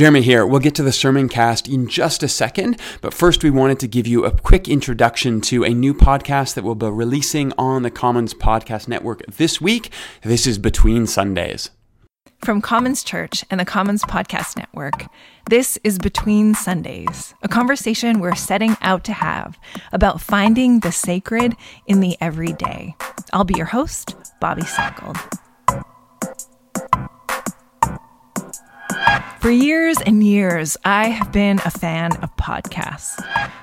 Jeremy 0.00 0.22
here. 0.22 0.46
We'll 0.46 0.60
get 0.60 0.74
to 0.76 0.82
the 0.82 0.92
sermon 0.92 1.28
cast 1.28 1.68
in 1.68 1.86
just 1.86 2.22
a 2.22 2.28
second, 2.28 2.80
but 3.02 3.12
first 3.12 3.44
we 3.44 3.50
wanted 3.50 3.78
to 3.80 3.86
give 3.86 4.06
you 4.06 4.24
a 4.24 4.30
quick 4.30 4.66
introduction 4.66 5.42
to 5.42 5.62
a 5.62 5.74
new 5.74 5.92
podcast 5.92 6.54
that 6.54 6.64
we'll 6.64 6.74
be 6.74 6.86
releasing 6.86 7.52
on 7.58 7.82
the 7.82 7.90
Commons 7.90 8.32
Podcast 8.32 8.88
Network 8.88 9.20
this 9.26 9.60
week. 9.60 9.92
This 10.22 10.46
is 10.46 10.56
Between 10.56 11.06
Sundays. 11.06 11.68
From 12.42 12.62
Commons 12.62 13.04
Church 13.04 13.44
and 13.50 13.60
the 13.60 13.66
Commons 13.66 14.02
Podcast 14.04 14.56
Network, 14.56 15.04
this 15.50 15.78
is 15.84 15.98
Between 15.98 16.54
Sundays, 16.54 17.34
a 17.42 17.48
conversation 17.48 18.20
we're 18.20 18.34
setting 18.34 18.78
out 18.80 19.04
to 19.04 19.12
have 19.12 19.58
about 19.92 20.22
finding 20.22 20.80
the 20.80 20.92
sacred 20.92 21.54
in 21.86 22.00
the 22.00 22.16
everyday. 22.22 22.94
I'll 23.34 23.44
be 23.44 23.58
your 23.58 23.66
host, 23.66 24.14
Bobby 24.40 24.62
Sackold. 24.62 25.18
For 29.40 29.50
years 29.50 29.96
and 30.04 30.22
years, 30.22 30.76
I 30.84 31.08
have 31.08 31.32
been 31.32 31.60
a 31.64 31.70
fan 31.70 32.12
of 32.18 32.36
podcasts. 32.36 33.16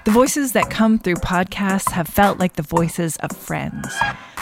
The 0.06 0.12
voices 0.12 0.54
that 0.54 0.72
come 0.72 0.98
through 0.98 1.18
podcasts 1.18 1.92
have 1.92 2.08
felt 2.08 2.40
like 2.40 2.54
the 2.54 2.64
voices 2.64 3.16
of 3.18 3.32
friends. 3.32 3.88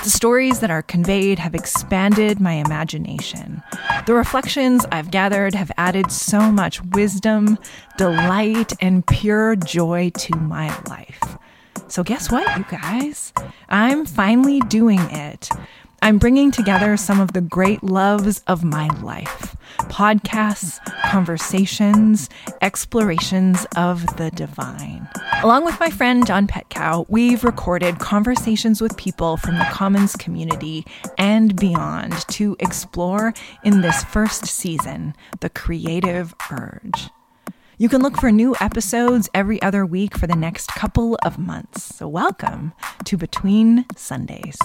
The 0.01 0.09
stories 0.09 0.61
that 0.61 0.71
are 0.71 0.81
conveyed 0.81 1.39
have 1.39 1.53
expanded 1.53 2.39
my 2.39 2.53
imagination. 2.53 3.61
The 4.05 4.13
reflections 4.13 4.85
I've 4.93 5.11
gathered 5.11 5.55
have 5.55 5.73
added 5.75 6.09
so 6.09 6.53
much 6.53 6.81
wisdom, 6.81 7.59
delight, 7.97 8.71
and 8.79 9.05
pure 9.05 9.57
joy 9.57 10.11
to 10.11 10.37
my 10.37 10.67
life. 10.87 11.37
So, 11.89 12.01
guess 12.01 12.31
what, 12.31 12.57
you 12.57 12.65
guys? 12.69 13.33
I'm 13.67 14.05
finally 14.05 14.61
doing 14.61 15.01
it. 15.11 15.49
I'm 16.05 16.19
bringing 16.19 16.51
together 16.51 16.97
some 16.97 17.19
of 17.19 17.33
the 17.33 17.41
great 17.41 17.81
loves 17.81 18.43
of 18.45 18.63
my 18.63 18.89
life 19.01 19.57
podcasts, 19.89 20.77
conversations, 21.09 22.29
explorations 22.61 23.65
of 23.75 24.05
the 24.15 24.29
divine. 24.29 25.09
Along 25.41 25.65
with 25.65 25.79
my 25.79 25.89
friend 25.89 26.27
John 26.27 26.45
Petcow, 26.45 27.07
we've 27.09 27.43
recorded 27.43 27.97
conversations 27.97 28.81
with 28.81 28.95
people 28.97 29.37
from 29.37 29.55
the 29.55 29.67
Commons 29.71 30.15
community 30.15 30.85
and 31.17 31.55
beyond 31.55 32.13
to 32.27 32.55
explore 32.59 33.33
in 33.63 33.81
this 33.81 34.03
first 34.03 34.45
season 34.45 35.15
the 35.39 35.49
creative 35.49 36.35
urge. 36.51 37.09
You 37.79 37.89
can 37.89 38.03
look 38.03 38.17
for 38.17 38.31
new 38.31 38.55
episodes 38.61 39.27
every 39.33 39.59
other 39.63 39.87
week 39.87 40.15
for 40.15 40.27
the 40.27 40.35
next 40.35 40.67
couple 40.67 41.17
of 41.25 41.39
months. 41.39 41.95
So, 41.95 42.07
welcome 42.07 42.73
to 43.05 43.17
Between 43.17 43.85
Sundays. 43.95 44.59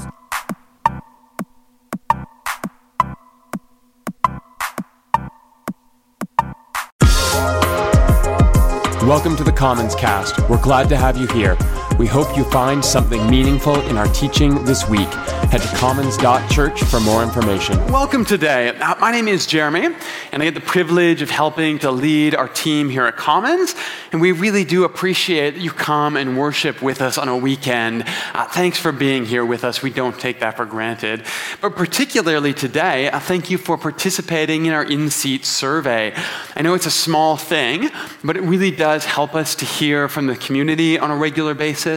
Welcome 9.11 9.35
to 9.39 9.43
the 9.43 9.51
Commons 9.51 9.97
Cast. 9.97 10.39
We're 10.49 10.63
glad 10.63 10.89
to 10.91 10.97
have 10.97 11.17
you 11.17 11.27
here. 11.27 11.57
We 12.01 12.07
hope 12.07 12.35
you 12.35 12.45
find 12.45 12.83
something 12.83 13.29
meaningful 13.29 13.79
in 13.83 13.99
our 13.99 14.07
teaching 14.07 14.65
this 14.65 14.89
week. 14.89 15.07
Head 15.51 15.61
to 15.61 15.69
commons.church 15.77 16.83
for 16.85 16.99
more 16.99 17.23
information. 17.23 17.77
Welcome 17.93 18.25
today. 18.25 18.71
Uh, 18.71 18.95
my 19.01 19.11
name 19.13 19.29
is 19.29 19.45
Jeremy, 19.45 19.95
and 20.33 20.43
I 20.43 20.47
get 20.47 20.55
the 20.55 20.63
privilege 20.63 21.21
of 21.21 21.29
helping 21.29 21.79
to 21.81 21.91
lead 21.91 22.35
our 22.35 22.49
team 22.49 22.89
here 22.89 23.05
at 23.05 23.19
Commons. 23.19 23.75
And 24.13 24.21
we 24.23 24.33
really 24.33 24.65
do 24.65 24.85
appreciate 24.85 25.57
you 25.57 25.71
come 25.71 26.17
and 26.17 26.39
worship 26.39 26.81
with 26.81 27.03
us 27.03 27.19
on 27.19 27.29
a 27.29 27.37
weekend. 27.37 28.05
Uh, 28.33 28.47
thanks 28.47 28.79
for 28.79 28.93
being 28.93 29.27
here 29.27 29.45
with 29.45 29.63
us. 29.63 29.83
We 29.83 29.91
don't 29.91 30.19
take 30.19 30.41
that 30.41 30.57
for 30.57 30.65
granted. 30.65 31.27
But 31.61 31.77
particularly 31.77 32.55
today, 32.55 33.11
uh, 33.11 33.21
thank 33.21 33.51
you 33.51 33.59
for 33.59 33.77
participating 33.77 34.65
in 34.65 34.73
our 34.73 34.85
in 34.85 35.11
seat 35.11 35.45
survey. 35.45 36.15
I 36.57 36.63
know 36.63 36.73
it's 36.73 36.87
a 36.87 36.91
small 36.91 37.37
thing, 37.37 37.91
but 38.25 38.39
it 38.39 38.43
really 38.43 38.71
does 38.71 39.05
help 39.05 39.35
us 39.35 39.55
to 39.57 39.67
hear 39.67 40.09
from 40.09 40.29
the 40.29 40.37
community 40.37 40.99
on 40.99 41.11
a 41.11 41.17
regular 41.17 41.53
basis. 41.53 41.90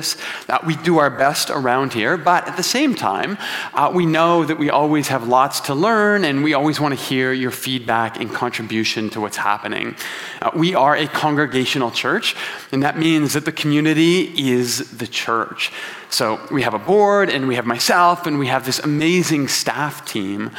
Uh, 0.49 0.59
we 0.65 0.75
do 0.77 0.97
our 0.97 1.09
best 1.09 1.49
around 1.49 1.93
here, 1.93 2.17
but 2.17 2.47
at 2.47 2.57
the 2.57 2.63
same 2.63 2.95
time, 2.95 3.37
uh, 3.73 3.91
we 3.93 4.05
know 4.05 4.43
that 4.43 4.57
we 4.57 4.69
always 4.69 5.07
have 5.09 5.27
lots 5.27 5.59
to 5.61 5.75
learn 5.75 6.25
and 6.25 6.43
we 6.43 6.53
always 6.53 6.79
want 6.79 6.97
to 6.97 7.05
hear 7.05 7.31
your 7.33 7.51
feedback 7.51 8.19
and 8.19 8.31
contribution 8.31 9.09
to 9.09 9.21
what's 9.21 9.37
happening. 9.37 9.95
Uh, 10.41 10.51
we 10.55 10.75
are 10.75 10.95
a 10.95 11.07
congregational 11.07 11.91
church, 11.91 12.35
and 12.71 12.81
that 12.83 12.97
means 12.97 13.33
that 13.33 13.45
the 13.45 13.51
community 13.51 14.31
is 14.51 14.97
the 14.97 15.07
church. 15.07 15.71
So 16.09 16.39
we 16.51 16.61
have 16.61 16.75
a 16.75 16.79
board, 16.79 17.29
and 17.29 17.47
we 17.47 17.55
have 17.55 17.65
myself, 17.65 18.27
and 18.27 18.37
we 18.37 18.47
have 18.47 18.65
this 18.65 18.79
amazing 18.79 19.47
staff 19.47 20.05
team. 20.05 20.51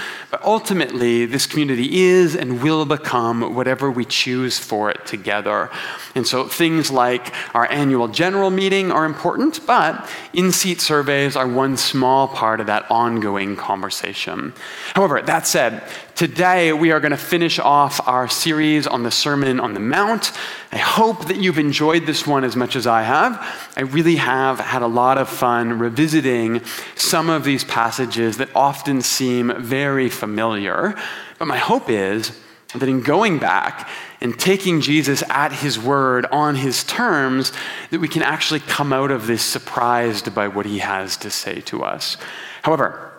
Ultimately, 0.45 1.27
this 1.27 1.47
community 1.47 2.03
is 2.03 2.37
and 2.37 2.63
will 2.63 2.85
become 2.85 3.55
whatever 3.55 3.91
we 3.91 4.05
choose 4.05 4.59
for 4.59 4.91
it 4.91 5.07
together. 5.07 5.71
And 6.15 6.27
so 6.27 6.47
things 6.47 6.91
like 6.91 7.33
our 7.55 7.71
annual 7.71 8.09
general 8.09 8.51
meeting 8.51 8.93
are 8.93 9.07
important, 9.07 9.67
but 9.67 10.09
in 10.33 10.53
seat 10.53 10.81
surveys 10.81 11.35
are 11.35 11.49
one 11.49 11.77
small 11.77 12.29
part 12.29 12.61
of 12.61 12.67
that 12.67 12.85
ongoing 12.91 13.57
conversation. 13.57 14.53
However, 14.95 15.23
that 15.23 15.47
said, 15.47 15.83
Today, 16.15 16.73
we 16.73 16.93
are 16.93 17.01
going 17.01 17.11
to 17.11 17.17
finish 17.17 17.59
off 17.59 18.01
our 18.07 18.29
series 18.29 18.87
on 18.87 19.03
the 19.03 19.11
Sermon 19.11 19.59
on 19.59 19.75
the 19.75 19.81
Mount. 19.81 20.31
I 20.71 20.77
hope 20.77 21.27
that 21.27 21.39
you've 21.39 21.59
enjoyed 21.59 22.07
this 22.07 22.25
one 22.25 22.45
as 22.45 22.55
much 22.55 22.77
as 22.77 22.87
I 22.87 23.03
have. 23.03 23.73
I 23.77 23.81
really 23.81 24.15
have 24.15 24.61
had 24.61 24.83
a 24.83 24.87
lot 24.87 25.19
of 25.19 25.29
fun 25.29 25.81
revisiting 25.81 26.63
some 26.95 27.29
of 27.29 27.43
these 27.43 27.65
passages 27.65 28.37
that 28.37 28.55
often 28.55 29.03
seem 29.03 29.61
very 29.61 30.09
familiar. 30.09 30.95
But 31.41 31.49
my 31.49 31.59
hope 31.59 31.91
is 31.91 32.41
that 32.75 32.89
in 32.89 33.01
going 33.01 33.41
back 33.41 33.89
and 34.21 34.39
taking 34.39 34.81
Jesus 34.81 35.25
at 35.29 35.51
his 35.51 35.81
word 35.81 36.27
on 36.27 36.55
his 36.55 36.85
terms, 36.85 37.51
that 37.91 38.01
we 38.01 38.07
can 38.07 38.23
actually 38.23 38.61
come 38.61 38.93
out 38.93 39.11
of 39.11 39.27
this 39.27 39.43
surprised 39.43 40.33
by 40.33 40.47
what 40.47 40.65
he 40.65 40.79
has 40.79 41.17
to 41.17 41.31
say 41.31 41.61
to 41.63 41.83
us. 41.83 42.17
However, 42.63 43.14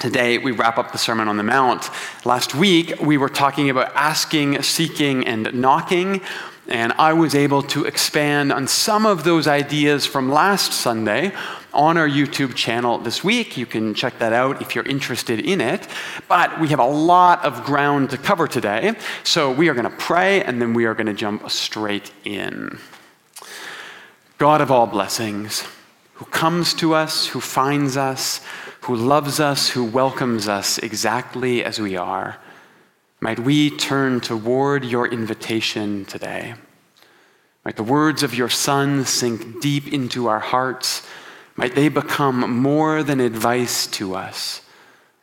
Today, 0.00 0.38
we 0.38 0.50
wrap 0.50 0.76
up 0.76 0.90
the 0.90 0.98
Sermon 0.98 1.28
on 1.28 1.36
the 1.36 1.44
Mount. 1.44 1.88
Last 2.24 2.54
week, 2.54 3.00
we 3.00 3.16
were 3.16 3.28
talking 3.28 3.70
about 3.70 3.94
asking, 3.94 4.60
seeking, 4.62 5.26
and 5.26 5.54
knocking, 5.54 6.20
and 6.66 6.92
I 6.94 7.12
was 7.12 7.34
able 7.34 7.62
to 7.62 7.84
expand 7.84 8.52
on 8.52 8.66
some 8.66 9.06
of 9.06 9.22
those 9.22 9.46
ideas 9.46 10.04
from 10.04 10.30
last 10.30 10.72
Sunday 10.72 11.32
on 11.72 11.96
our 11.96 12.08
YouTube 12.08 12.54
channel 12.54 12.98
this 12.98 13.22
week. 13.22 13.56
You 13.56 13.66
can 13.66 13.94
check 13.94 14.18
that 14.18 14.32
out 14.32 14.60
if 14.60 14.74
you're 14.74 14.84
interested 14.84 15.38
in 15.40 15.60
it. 15.60 15.86
But 16.28 16.60
we 16.60 16.68
have 16.68 16.80
a 16.80 16.86
lot 16.86 17.44
of 17.44 17.64
ground 17.64 18.10
to 18.10 18.18
cover 18.18 18.48
today, 18.48 18.94
so 19.22 19.52
we 19.52 19.68
are 19.68 19.74
going 19.74 19.90
to 19.90 19.96
pray 19.96 20.42
and 20.42 20.60
then 20.60 20.74
we 20.74 20.86
are 20.86 20.94
going 20.94 21.06
to 21.06 21.14
jump 21.14 21.48
straight 21.50 22.10
in. 22.24 22.78
God 24.38 24.60
of 24.60 24.72
all 24.72 24.88
blessings, 24.88 25.64
who 26.14 26.24
comes 26.26 26.74
to 26.74 26.94
us, 26.94 27.28
who 27.28 27.40
finds 27.40 27.96
us, 27.96 28.40
who 28.84 28.94
loves 28.94 29.40
us, 29.40 29.70
who 29.70 29.82
welcomes 29.82 30.46
us 30.46 30.76
exactly 30.76 31.64
as 31.64 31.80
we 31.80 31.96
are, 31.96 32.36
might 33.18 33.38
we 33.38 33.70
turn 33.70 34.20
toward 34.20 34.84
your 34.84 35.06
invitation 35.06 36.04
today. 36.04 36.54
Might 37.64 37.76
the 37.76 37.82
words 37.82 38.22
of 38.22 38.34
your 38.34 38.50
Son 38.50 39.06
sink 39.06 39.62
deep 39.62 39.90
into 39.90 40.26
our 40.26 40.40
hearts. 40.40 41.06
Might 41.56 41.74
they 41.74 41.88
become 41.88 42.60
more 42.60 43.02
than 43.02 43.20
advice 43.20 43.86
to 43.86 44.14
us, 44.14 44.60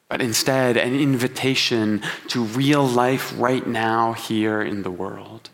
but 0.09 0.21
instead 0.21 0.75
an 0.75 0.95
invitation 0.95 2.01
to 2.29 2.43
real 2.43 2.83
life 2.83 3.31
right 3.37 3.67
now 3.67 4.13
here 4.13 4.59
in 4.63 4.81
the 4.81 4.89
world. 4.89 5.51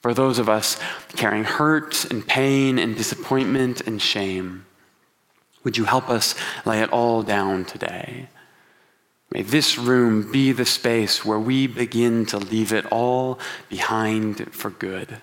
For 0.00 0.14
those 0.14 0.38
of 0.38 0.48
us 0.48 0.80
carrying 1.16 1.44
hurt 1.44 2.06
and 2.10 2.26
pain 2.26 2.78
and 2.78 2.96
disappointment 2.96 3.82
and 3.82 4.00
shame, 4.00 4.64
would 5.64 5.76
you 5.76 5.84
help 5.84 6.08
us 6.08 6.34
lay 6.64 6.80
it 6.80 6.92
all 6.92 7.22
down 7.22 7.64
today? 7.64 8.28
May 9.32 9.42
this 9.42 9.76
room 9.76 10.30
be 10.30 10.52
the 10.52 10.64
space 10.64 11.24
where 11.24 11.40
we 11.40 11.66
begin 11.66 12.24
to 12.26 12.38
leave 12.38 12.72
it 12.72 12.86
all 12.86 13.40
behind 13.68 14.52
for 14.54 14.70
good. 14.70 15.18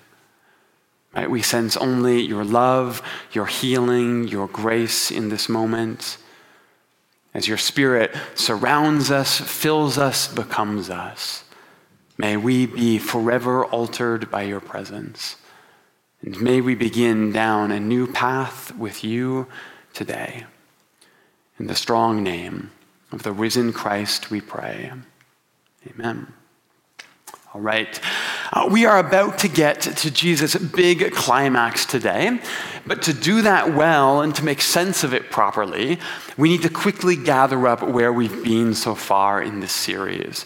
Might 1.14 1.30
we 1.30 1.42
sense 1.42 1.78
only 1.78 2.22
your 2.22 2.44
love, 2.44 3.02
your 3.32 3.46
healing, 3.46 4.28
your 4.28 4.48
grace 4.48 5.12
in 5.12 5.30
this 5.30 5.48
moment. 5.48 6.18
As 7.34 7.48
your 7.48 7.58
spirit 7.58 8.14
surrounds 8.36 9.12
us, 9.12 9.40
fills 9.40 9.98
us, 9.98 10.28
becomes 10.28 10.90
us, 10.90 11.46
may 12.18 12.36
we 12.36 12.66
be 12.66 12.98
forever 12.98 13.66
altered 13.66 14.30
by 14.30 14.44
your 14.44 14.60
presence. 14.60 15.38
And 16.22 16.40
may 16.42 16.62
we 16.62 16.76
begin 16.76 17.32
down 17.32 17.72
a 17.72 17.80
new 17.80 18.08
path 18.08 18.76
with 18.76 19.04
you 19.04 19.48
today. 19.94 20.46
In 21.60 21.68
the 21.68 21.76
strong 21.76 22.24
name 22.24 22.72
of 23.12 23.24
the 23.24 23.32
risen 23.32 23.74
Christ, 23.74 24.32
we 24.32 24.42
pray. 24.42 24.92
Amen. 25.88 26.34
All 27.54 27.62
right. 27.62 28.00
Uh, 28.54 28.70
we 28.72 28.86
are 28.86 28.98
about 28.98 29.40
to 29.40 29.50
get 29.50 29.82
to 29.82 30.10
Jesus' 30.10 30.56
big 30.56 31.12
climax 31.12 31.86
today. 31.86 32.40
But 32.86 33.02
to 33.04 33.14
do 33.14 33.42
that 33.42 33.74
well 33.74 34.22
and 34.22 34.34
to 34.36 34.46
make 34.46 34.62
sense 34.62 35.04
of 35.04 35.14
it 35.14 35.30
properly, 35.30 36.00
we 36.38 36.50
need 36.50 36.62
to 36.62 36.70
quickly 36.70 37.18
gather 37.18 37.68
up 37.68 37.84
where 37.84 38.14
we've 38.14 38.44
been 38.44 38.74
so 38.74 38.96
far 38.96 39.42
in 39.42 39.60
this 39.60 39.74
series. 39.74 40.46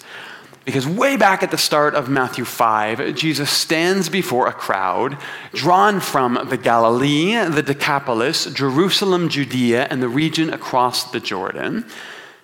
Because 0.66 0.88
way 0.88 1.16
back 1.16 1.44
at 1.44 1.52
the 1.52 1.60
start 1.60 1.94
of 1.94 2.10
Matthew 2.10 2.44
5, 2.44 3.14
Jesus 3.16 3.52
stands 3.52 4.10
before 4.10 4.48
a 4.48 4.54
crowd 4.54 5.16
drawn 5.54 6.00
from 6.00 6.40
the 6.50 6.58
Galilee, 6.58 7.36
the 7.50 7.62
Decapolis, 7.62 8.46
Jerusalem, 8.46 9.30
Judea, 9.30 9.88
and 9.92 10.02
the 10.02 10.10
region 10.10 10.52
across 10.52 11.12
the 11.12 11.20
Jordan. 11.20 11.86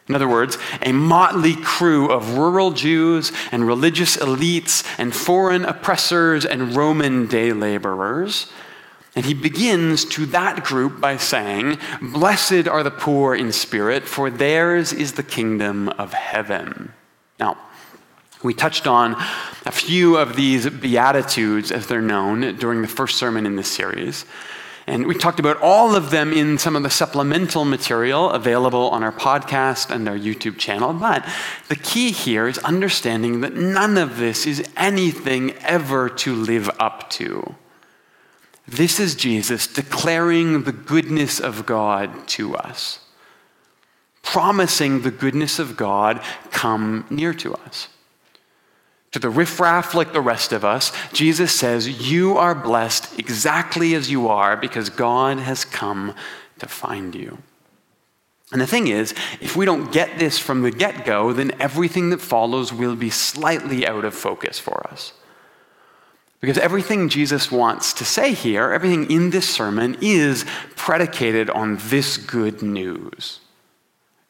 In 0.08 0.14
other 0.14 0.28
words, 0.28 0.60
a 0.84 0.92
motley 0.92 1.56
crew 1.56 2.12
of 2.12 2.38
rural 2.38 2.72
Jews 2.72 3.32
and 3.52 3.66
religious 3.66 4.18
elites 4.18 4.86
and 5.00 5.16
foreign 5.16 5.66
oppressors 5.66 6.46
and 6.46 6.76
Roman 6.76 7.26
day 7.26 7.54
laborers. 7.54 8.52
And 9.16 9.26
he 9.26 9.34
begins 9.34 10.06
to 10.06 10.28
that 10.28 10.64
group 10.64 11.02
by 11.02 11.18
saying, 11.18 11.80
Blessed 12.02 12.68
are 12.68 12.84
the 12.84 12.92
poor 12.92 13.34
in 13.34 13.52
spirit, 13.52 14.04
for 14.04 14.30
theirs 14.30 14.94
is 14.94 15.14
the 15.14 15.24
kingdom 15.24 15.90
of 15.90 16.14
heaven. 16.14 16.94
Now, 17.40 17.58
we 18.44 18.54
touched 18.54 18.88
on 18.88 19.16
a 19.66 19.72
few 19.72 20.18
of 20.18 20.36
these 20.36 20.70
Beatitudes, 20.70 21.72
as 21.72 21.88
they're 21.88 22.02
known, 22.02 22.56
during 22.58 22.82
the 22.82 22.88
first 22.88 23.18
sermon 23.18 23.46
in 23.46 23.56
this 23.56 23.72
series. 23.72 24.26
And 24.88 25.06
we 25.06 25.16
talked 25.16 25.40
about 25.40 25.62
all 25.62 25.96
of 25.96 26.10
them 26.10 26.34
in 26.34 26.58
some 26.58 26.76
of 26.76 26.84
the 26.84 26.90
supplemental 26.90 27.66
material 27.66 28.32
available 28.32 28.90
on 28.90 29.04
our 29.04 29.12
podcast 29.12 29.94
and 29.94 30.10
our 30.10 30.18
YouTube 30.18 30.58
channel. 30.58 30.92
But 30.92 31.26
the 31.70 31.76
key 31.76 32.12
here 32.12 32.48
is 32.48 32.58
understanding 32.60 33.42
that 33.42 33.54
none 33.54 33.98
of 33.98 34.18
this 34.18 34.48
is 34.48 34.68
anything 34.76 35.54
ever 35.60 36.10
to 36.10 36.36
live 36.36 36.70
up 36.80 37.10
to. 37.12 37.56
This 38.68 39.00
is 39.00 39.16
Jesus 39.16 39.68
declaring 39.68 40.64
the 40.64 40.72
goodness 40.72 41.40
of 41.40 41.66
God 41.66 42.28
to 42.30 42.56
us, 42.56 43.00
promising 44.24 45.02
the 45.02 45.12
goodness 45.12 45.60
of 45.60 45.78
God 45.78 46.22
come 46.52 47.06
near 47.10 47.34
to 47.36 47.54
us. 47.54 47.88
To 49.12 49.19
the 49.19 49.30
riffraff 49.30 49.94
like 49.94 50.13
the 50.13 50.22
rest 50.22 50.54
of 50.54 50.63
us, 50.63 50.92
Jesus 51.12 51.54
says, 51.54 52.10
You 52.10 52.38
are 52.38 52.56
blessed 52.56 53.19
exactly 53.19 53.94
as 53.94 54.10
you 54.10 54.30
are 54.30 54.56
because 54.56 54.90
God 54.90 55.40
has 55.40 55.66
come 55.66 56.16
to 56.60 56.68
find 56.68 57.13
you. 57.13 57.40
And 58.54 58.62
the 58.62 58.68
thing 58.68 58.88
is, 58.88 59.13
if 59.40 59.56
we 59.56 59.66
don't 59.66 59.92
get 59.92 60.18
this 60.18 60.38
from 60.38 60.62
the 60.62 60.72
get 60.72 61.06
go, 61.06 61.34
then 61.34 61.52
everything 61.60 62.10
that 62.10 62.22
follows 62.22 62.74
will 62.74 62.96
be 62.96 63.10
slightly 63.10 63.86
out 63.86 64.06
of 64.06 64.13
focus 64.13 64.60
for 64.60 64.86
us. 64.88 65.13
Because 66.40 66.58
everything 66.58 67.08
Jesus 67.08 67.52
wants 67.52 67.94
to 67.94 68.06
say 68.06 68.34
here, 68.34 68.72
everything 68.72 69.12
in 69.12 69.30
this 69.30 69.48
sermon, 69.48 69.98
is 70.02 70.44
predicated 70.75 71.50
on 71.50 71.78
this 71.84 72.18
good 72.18 72.62
news. 72.62 73.41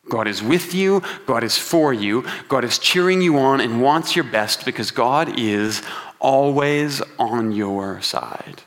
God 0.09 0.27
is 0.27 0.41
with 0.41 0.73
you, 0.73 1.01
God 1.25 1.43
is 1.43 1.57
for 1.57 1.93
you, 1.93 2.25
God 2.49 2.63
is 2.63 2.79
cheering 2.79 3.21
you 3.21 3.37
on 3.37 3.61
and 3.61 3.81
wants 3.81 4.15
your 4.15 4.25
best 4.25 4.65
because 4.65 4.91
God 4.91 5.39
is 5.39 5.81
always 6.19 7.01
on 7.17 7.51
your 7.51 8.01
side. 8.01 8.63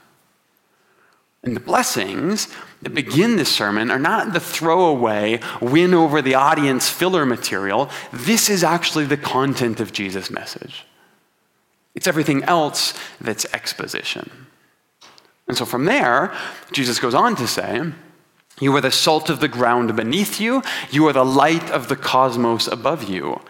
And 1.43 1.55
the 1.55 1.61
blessings 1.61 2.49
that 2.81 2.95
begin 2.95 3.37
this 3.37 3.55
sermon 3.55 3.91
are 3.91 3.99
not 3.99 4.33
the 4.33 4.41
throwaway, 4.41 5.41
win 5.61 5.93
over 5.93 6.23
the 6.23 6.35
audience 6.35 6.89
filler 6.89 7.27
material. 7.27 7.91
This 8.13 8.49
is 8.49 8.65
actually 8.65 9.05
the 9.05 9.19
content 9.19 9.79
of 9.79 9.93
Jesus' 9.93 10.31
message. 10.31 10.87
It's 11.95 12.07
everything 12.07 12.43
else 12.45 12.95
that's 13.21 13.45
exposition. 13.53 14.47
And 15.47 15.57
so 15.57 15.67
from 15.67 15.85
there, 15.85 16.35
Jesus 16.73 16.99
goes 16.99 17.15
on 17.15 17.37
to 17.37 17.47
say, 17.47 17.93
You 18.61 18.75
are 18.77 18.81
the 18.81 18.91
salt 18.91 19.31
of 19.31 19.41
the 19.41 19.49
ground 19.49 19.97
beneath 19.97 20.41
you, 20.41 20.63
you 20.91 21.07
are 21.09 21.13
the 21.13 21.25
light 21.25 21.71
of 21.71 21.89
the 21.89 21.97
cosmos 21.97 22.67
above 22.69 23.09
you. 23.09 23.41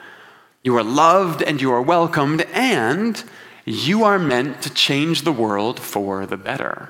You 0.63 0.77
are 0.79 0.83
loved 0.83 1.43
and 1.43 1.61
you 1.61 1.71
are 1.73 1.83
welcomed, 1.83 2.43
and 2.53 3.23
you 3.67 4.05
are 4.05 4.19
meant 4.19 4.63
to 4.63 4.73
change 4.73 5.23
the 5.23 5.33
world 5.33 5.79
for 5.79 6.25
the 6.25 6.39
better. 6.39 6.89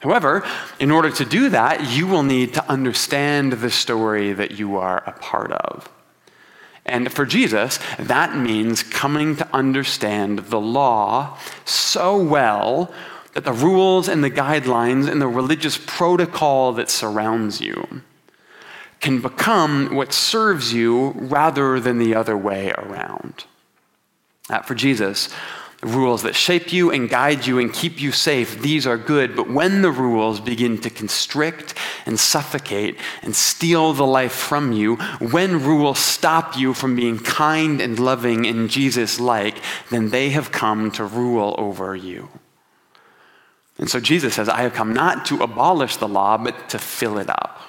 However, 0.00 0.42
in 0.78 0.90
order 0.90 1.10
to 1.10 1.24
do 1.24 1.50
that, 1.50 1.90
you 1.90 2.06
will 2.06 2.22
need 2.22 2.54
to 2.54 2.70
understand 2.70 3.54
the 3.54 3.70
story 3.70 4.32
that 4.32 4.52
you 4.52 4.76
are 4.76 5.02
a 5.06 5.12
part 5.12 5.52
of. 5.52 5.90
And 6.86 7.12
for 7.12 7.26
Jesus, 7.26 7.78
that 7.98 8.36
means 8.36 8.82
coming 8.82 9.36
to 9.36 9.48
understand 9.54 10.40
the 10.40 10.60
law 10.60 11.38
so 11.64 12.16
well 12.20 12.92
that 13.34 13.44
the 13.44 13.52
rules 13.52 14.08
and 14.08 14.24
the 14.24 14.30
guidelines 14.30 15.08
and 15.08 15.20
the 15.20 15.28
religious 15.28 15.78
protocol 15.86 16.72
that 16.72 16.90
surrounds 16.90 17.60
you 17.60 18.02
can 19.00 19.20
become 19.20 19.94
what 19.94 20.12
serves 20.12 20.72
you 20.72 21.12
rather 21.12 21.80
than 21.80 21.98
the 21.98 22.14
other 22.14 22.36
way 22.36 22.70
around. 22.72 23.44
Uh, 24.50 24.60
for 24.60 24.74
Jesus, 24.74 25.30
rules 25.82 26.22
that 26.22 26.34
shape 26.34 26.72
you 26.72 26.90
and 26.90 27.08
guide 27.08 27.46
you 27.46 27.58
and 27.58 27.72
keep 27.72 28.00
you 28.00 28.12
safe, 28.12 28.60
these 28.60 28.86
are 28.86 28.98
good. 28.98 29.34
But 29.34 29.48
when 29.48 29.80
the 29.82 29.90
rules 29.90 30.40
begin 30.40 30.78
to 30.82 30.90
constrict 30.90 31.74
and 32.04 32.20
suffocate 32.20 32.98
and 33.22 33.34
steal 33.34 33.92
the 33.94 34.06
life 34.06 34.32
from 34.32 34.72
you, 34.72 34.96
when 34.96 35.64
rules 35.64 35.98
stop 35.98 36.58
you 36.58 36.74
from 36.74 36.96
being 36.96 37.18
kind 37.18 37.80
and 37.80 37.98
loving 37.98 38.46
and 38.46 38.68
Jesus 38.68 39.18
like, 39.18 39.56
then 39.90 40.10
they 40.10 40.30
have 40.30 40.52
come 40.52 40.90
to 40.92 41.04
rule 41.04 41.54
over 41.56 41.96
you. 41.96 42.28
And 43.78 43.88
so 43.88 44.00
Jesus 44.00 44.34
says, 44.34 44.48
I 44.48 44.62
have 44.62 44.74
come 44.74 44.92
not 44.92 45.24
to 45.26 45.42
abolish 45.42 45.96
the 45.96 46.08
law, 46.08 46.36
but 46.36 46.68
to 46.70 46.78
fill 46.78 47.18
it 47.18 47.30
up, 47.30 47.60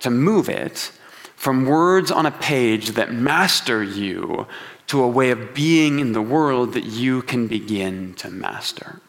to 0.00 0.10
move 0.10 0.48
it 0.48 0.92
from 1.34 1.66
words 1.66 2.10
on 2.10 2.26
a 2.26 2.30
page 2.30 2.90
that 2.90 3.12
master 3.12 3.82
you 3.82 4.46
to 4.86 5.02
a 5.02 5.08
way 5.08 5.30
of 5.30 5.54
being 5.54 5.98
in 5.98 6.12
the 6.12 6.22
world 6.22 6.74
that 6.74 6.84
you 6.84 7.22
can 7.22 7.46
begin 7.46 8.14
to 8.14 8.30
master. 8.30 9.00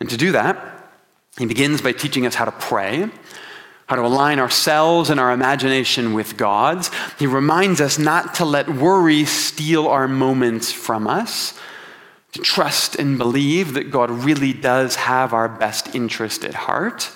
And 0.00 0.10
to 0.10 0.16
do 0.16 0.32
that, 0.32 0.56
he 1.38 1.46
begins 1.46 1.80
by 1.80 1.92
teaching 1.92 2.26
us 2.26 2.34
how 2.34 2.44
to 2.44 2.52
pray, 2.52 3.08
how 3.86 3.96
to 3.96 4.02
align 4.02 4.38
ourselves 4.38 5.10
and 5.10 5.20
our 5.20 5.32
imagination 5.32 6.14
with 6.14 6.36
God's. 6.36 6.90
He 7.18 7.26
reminds 7.26 7.80
us 7.80 7.98
not 7.98 8.34
to 8.36 8.44
let 8.44 8.68
worry 8.68 9.24
steal 9.24 9.86
our 9.88 10.08
moments 10.08 10.72
from 10.72 11.06
us, 11.06 11.58
to 12.32 12.40
trust 12.40 12.96
and 12.96 13.18
believe 13.18 13.74
that 13.74 13.90
God 13.90 14.10
really 14.10 14.52
does 14.52 14.96
have 14.96 15.32
our 15.32 15.48
best 15.48 15.94
interest 15.94 16.44
at 16.44 16.54
heart. 16.54 17.10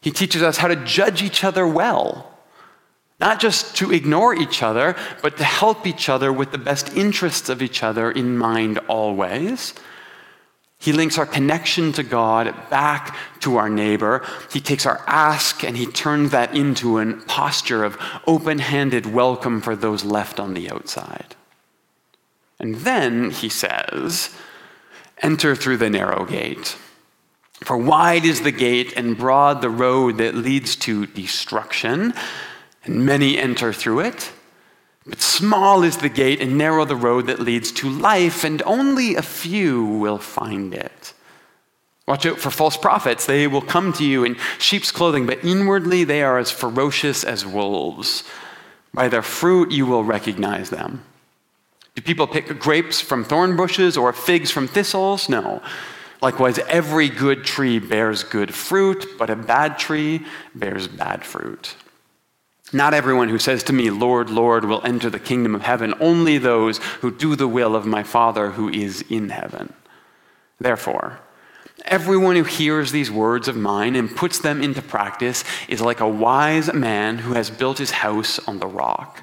He 0.00 0.10
teaches 0.10 0.42
us 0.42 0.56
how 0.56 0.68
to 0.68 0.76
judge 0.76 1.22
each 1.22 1.44
other 1.44 1.66
well 1.66 2.32
not 3.22 3.38
just 3.38 3.76
to 3.76 3.92
ignore 3.92 4.34
each 4.34 4.64
other, 4.64 4.96
but 5.22 5.36
to 5.36 5.44
help 5.44 5.86
each 5.86 6.08
other 6.08 6.32
with 6.32 6.50
the 6.50 6.58
best 6.58 6.96
interests 6.96 7.48
of 7.48 7.62
each 7.62 7.80
other 7.84 8.10
in 8.10 8.36
mind 8.36 8.78
always. 8.88 9.74
He 10.76 10.92
links 10.92 11.16
our 11.18 11.26
connection 11.26 11.92
to 11.92 12.02
God 12.02 12.52
back 12.68 13.16
to 13.38 13.58
our 13.58 13.70
neighbor. 13.70 14.26
He 14.52 14.60
takes 14.60 14.86
our 14.86 15.00
ask 15.06 15.62
and 15.62 15.76
he 15.76 15.86
turns 15.86 16.32
that 16.32 16.56
into 16.56 16.98
a 16.98 17.14
posture 17.14 17.84
of 17.84 17.96
open 18.26 18.58
handed 18.58 19.06
welcome 19.06 19.60
for 19.60 19.76
those 19.76 20.04
left 20.04 20.40
on 20.40 20.54
the 20.54 20.68
outside. 20.68 21.36
And 22.62 22.76
then 22.76 23.30
he 23.32 23.48
says, 23.48 24.30
Enter 25.18 25.54
through 25.54 25.76
the 25.76 25.90
narrow 25.90 26.24
gate. 26.24 26.76
For 27.64 27.76
wide 27.76 28.24
is 28.24 28.40
the 28.40 28.52
gate 28.52 28.94
and 28.96 29.16
broad 29.16 29.60
the 29.60 29.70
road 29.70 30.18
that 30.18 30.34
leads 30.34 30.74
to 30.76 31.06
destruction 31.06 32.14
and 32.84 33.06
many 33.06 33.38
enter 33.38 33.72
through 33.72 34.00
it. 34.00 34.32
But 35.06 35.20
small 35.20 35.82
is 35.82 35.98
the 35.98 36.08
gate 36.08 36.40
and 36.40 36.56
narrow 36.56 36.84
the 36.84 36.96
road 36.96 37.26
that 37.26 37.40
leads 37.40 37.72
to 37.72 37.88
life, 37.88 38.44
and 38.44 38.62
only 38.62 39.16
a 39.16 39.22
few 39.22 39.84
will 39.84 40.18
find 40.18 40.72
it. 40.72 41.12
Watch 42.06 42.26
out 42.26 42.38
for 42.38 42.50
false 42.50 42.76
prophets. 42.76 43.26
They 43.26 43.46
will 43.46 43.62
come 43.62 43.92
to 43.94 44.04
you 44.04 44.24
in 44.24 44.36
sheep's 44.58 44.92
clothing, 44.92 45.26
but 45.26 45.44
inwardly 45.44 46.04
they 46.04 46.22
are 46.22 46.38
as 46.38 46.50
ferocious 46.50 47.24
as 47.24 47.46
wolves. 47.46 48.22
By 48.94 49.08
their 49.08 49.22
fruit 49.22 49.72
you 49.72 49.86
will 49.86 50.04
recognize 50.04 50.70
them. 50.70 51.04
Do 51.94 52.02
people 52.02 52.26
pick 52.26 52.58
grapes 52.58 53.00
from 53.00 53.24
thorn 53.24 53.56
bushes 53.56 53.96
or 53.96 54.12
figs 54.12 54.50
from 54.50 54.66
thistles? 54.66 55.28
No. 55.28 55.62
Likewise, 56.22 56.58
every 56.60 57.08
good 57.08 57.44
tree 57.44 57.78
bears 57.78 58.22
good 58.22 58.54
fruit, 58.54 59.06
but 59.18 59.28
a 59.28 59.36
bad 59.36 59.78
tree 59.78 60.24
bears 60.54 60.88
bad 60.88 61.24
fruit. 61.24 61.74
Not 62.72 62.94
everyone 62.94 63.28
who 63.28 63.38
says 63.38 63.62
to 63.64 63.72
me, 63.72 63.90
Lord, 63.90 64.30
Lord, 64.30 64.64
will 64.64 64.80
enter 64.84 65.10
the 65.10 65.18
kingdom 65.18 65.54
of 65.54 65.62
heaven, 65.62 65.94
only 66.00 66.38
those 66.38 66.78
who 67.00 67.10
do 67.10 67.36
the 67.36 67.48
will 67.48 67.76
of 67.76 67.84
my 67.84 68.02
Father 68.02 68.50
who 68.50 68.70
is 68.70 69.02
in 69.10 69.28
heaven. 69.28 69.74
Therefore, 70.58 71.18
everyone 71.84 72.36
who 72.36 72.44
hears 72.44 72.92
these 72.92 73.10
words 73.10 73.48
of 73.48 73.56
mine 73.56 73.96
and 73.96 74.16
puts 74.16 74.38
them 74.38 74.62
into 74.62 74.80
practice 74.80 75.44
is 75.68 75.82
like 75.82 76.00
a 76.00 76.08
wise 76.08 76.72
man 76.72 77.18
who 77.18 77.34
has 77.34 77.50
built 77.50 77.76
his 77.78 77.90
house 77.90 78.38
on 78.48 78.58
the 78.58 78.66
rock. 78.66 79.22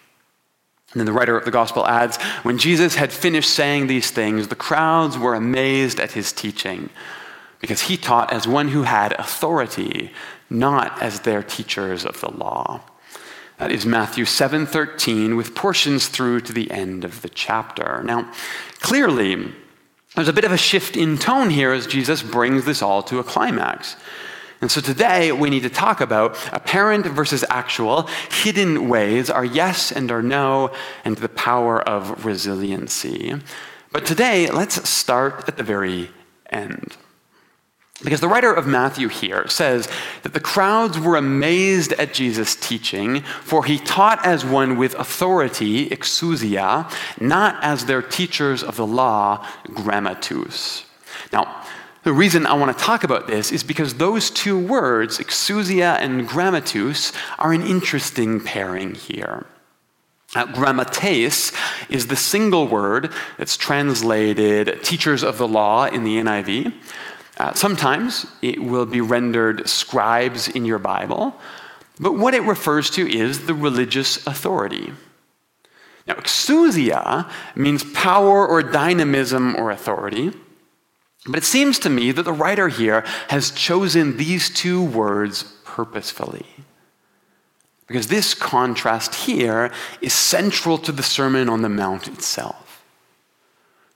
And 0.93 0.99
then 0.99 1.05
the 1.05 1.13
writer 1.13 1.37
of 1.37 1.45
the 1.45 1.51
gospel 1.51 1.87
adds 1.87 2.17
When 2.43 2.57
Jesus 2.57 2.95
had 2.95 3.13
finished 3.13 3.49
saying 3.49 3.87
these 3.87 4.11
things, 4.11 4.47
the 4.47 4.55
crowds 4.55 5.17
were 5.17 5.35
amazed 5.35 5.99
at 5.99 6.11
his 6.11 6.33
teaching, 6.33 6.89
because 7.59 7.83
he 7.83 7.97
taught 7.97 8.33
as 8.33 8.47
one 8.47 8.69
who 8.69 8.83
had 8.83 9.13
authority, 9.13 10.11
not 10.49 11.01
as 11.01 11.21
their 11.21 11.43
teachers 11.43 12.05
of 12.05 12.19
the 12.19 12.31
law. 12.31 12.81
That 13.57 13.71
is 13.71 13.85
Matthew 13.85 14.25
7:13 14.25 15.37
with 15.37 15.53
portions 15.53 16.07
through 16.07 16.41
to 16.41 16.53
the 16.53 16.71
end 16.71 17.05
of 17.05 17.21
the 17.21 17.29
chapter. 17.29 18.01
Now, 18.03 18.29
clearly, 18.79 19.53
there's 20.15 20.27
a 20.27 20.33
bit 20.33 20.43
of 20.43 20.51
a 20.51 20.57
shift 20.57 20.97
in 20.97 21.17
tone 21.17 21.51
here 21.51 21.71
as 21.71 21.87
Jesus 21.87 22.21
brings 22.21 22.65
this 22.65 22.81
all 22.81 23.03
to 23.03 23.19
a 23.19 23.23
climax. 23.23 23.95
And 24.61 24.71
so 24.71 24.79
today 24.79 25.31
we 25.31 25.49
need 25.49 25.63
to 25.63 25.69
talk 25.69 26.01
about 26.01 26.37
apparent 26.53 27.07
versus 27.07 27.43
actual, 27.49 28.07
hidden 28.29 28.87
ways, 28.87 29.29
our 29.29 29.43
yes 29.43 29.91
and 29.91 30.11
our 30.11 30.21
no, 30.21 30.71
and 31.03 31.17
the 31.17 31.29
power 31.29 31.81
of 31.81 32.25
resiliency. 32.25 33.33
But 33.91 34.05
today, 34.05 34.49
let's 34.49 34.87
start 34.87 35.45
at 35.47 35.57
the 35.57 35.63
very 35.63 36.11
end. 36.49 36.95
Because 38.03 38.21
the 38.21 38.27
writer 38.27 38.51
of 38.51 38.65
Matthew 38.65 39.09
here 39.09 39.47
says 39.47 39.87
that 40.23 40.33
the 40.33 40.39
crowds 40.39 40.99
were 40.99 41.17
amazed 41.17 41.93
at 41.93 42.13
Jesus' 42.13 42.55
teaching, 42.55 43.21
for 43.43 43.65
he 43.65 43.77
taught 43.77 44.25
as 44.25 44.43
one 44.43 44.77
with 44.77 44.95
authority, 44.95 45.89
exousia, 45.89 46.91
not 47.19 47.63
as 47.63 47.85
their 47.85 48.01
teachers 48.01 48.63
of 48.63 48.75
the 48.75 48.87
law, 48.87 49.45
grammatus. 49.67 50.85
Now, 51.31 51.63
the 52.03 52.13
reason 52.13 52.47
I 52.47 52.53
want 52.53 52.75
to 52.75 52.83
talk 52.83 53.03
about 53.03 53.27
this 53.27 53.51
is 53.51 53.63
because 53.63 53.95
those 53.95 54.31
two 54.31 54.57
words, 54.57 55.19
exousia 55.19 55.97
and 55.99 56.27
grammatus, 56.27 57.13
are 57.37 57.53
an 57.53 57.61
interesting 57.61 58.39
pairing 58.39 58.95
here. 58.95 59.45
Uh, 60.33 60.45
grammates 60.45 61.51
is 61.89 62.07
the 62.07 62.15
single 62.15 62.67
word 62.67 63.11
that's 63.37 63.57
translated 63.57 64.83
teachers 64.83 65.23
of 65.23 65.37
the 65.37 65.47
law 65.47 65.85
in 65.85 66.03
the 66.03 66.15
NIV. 66.17 66.73
Uh, 67.37 67.53
sometimes 67.53 68.25
it 68.41 68.59
will 68.59 68.85
be 68.85 69.01
rendered 69.01 69.67
scribes 69.67 70.47
in 70.47 70.65
your 70.65 70.79
Bible, 70.79 71.35
but 71.99 72.13
what 72.13 72.33
it 72.33 72.41
refers 72.43 72.89
to 72.91 73.07
is 73.07 73.45
the 73.45 73.53
religious 73.53 74.25
authority. 74.25 74.93
Now, 76.07 76.15
exousia 76.15 77.29
means 77.55 77.83
power 77.93 78.47
or 78.47 78.63
dynamism 78.63 79.55
or 79.55 79.69
authority, 79.69 80.31
but 81.25 81.37
it 81.37 81.43
seems 81.43 81.77
to 81.79 81.89
me 81.89 82.11
that 82.11 82.23
the 82.23 82.33
writer 82.33 82.67
here 82.67 83.01
has 83.29 83.51
chosen 83.51 84.17
these 84.17 84.49
two 84.49 84.83
words 84.83 85.43
purposefully. 85.63 86.45
Because 87.87 88.07
this 88.07 88.33
contrast 88.33 89.13
here 89.13 89.71
is 90.01 90.13
central 90.13 90.77
to 90.79 90.91
the 90.91 91.03
Sermon 91.03 91.49
on 91.49 91.61
the 91.61 91.69
Mount 91.69 92.07
itself. 92.07 92.83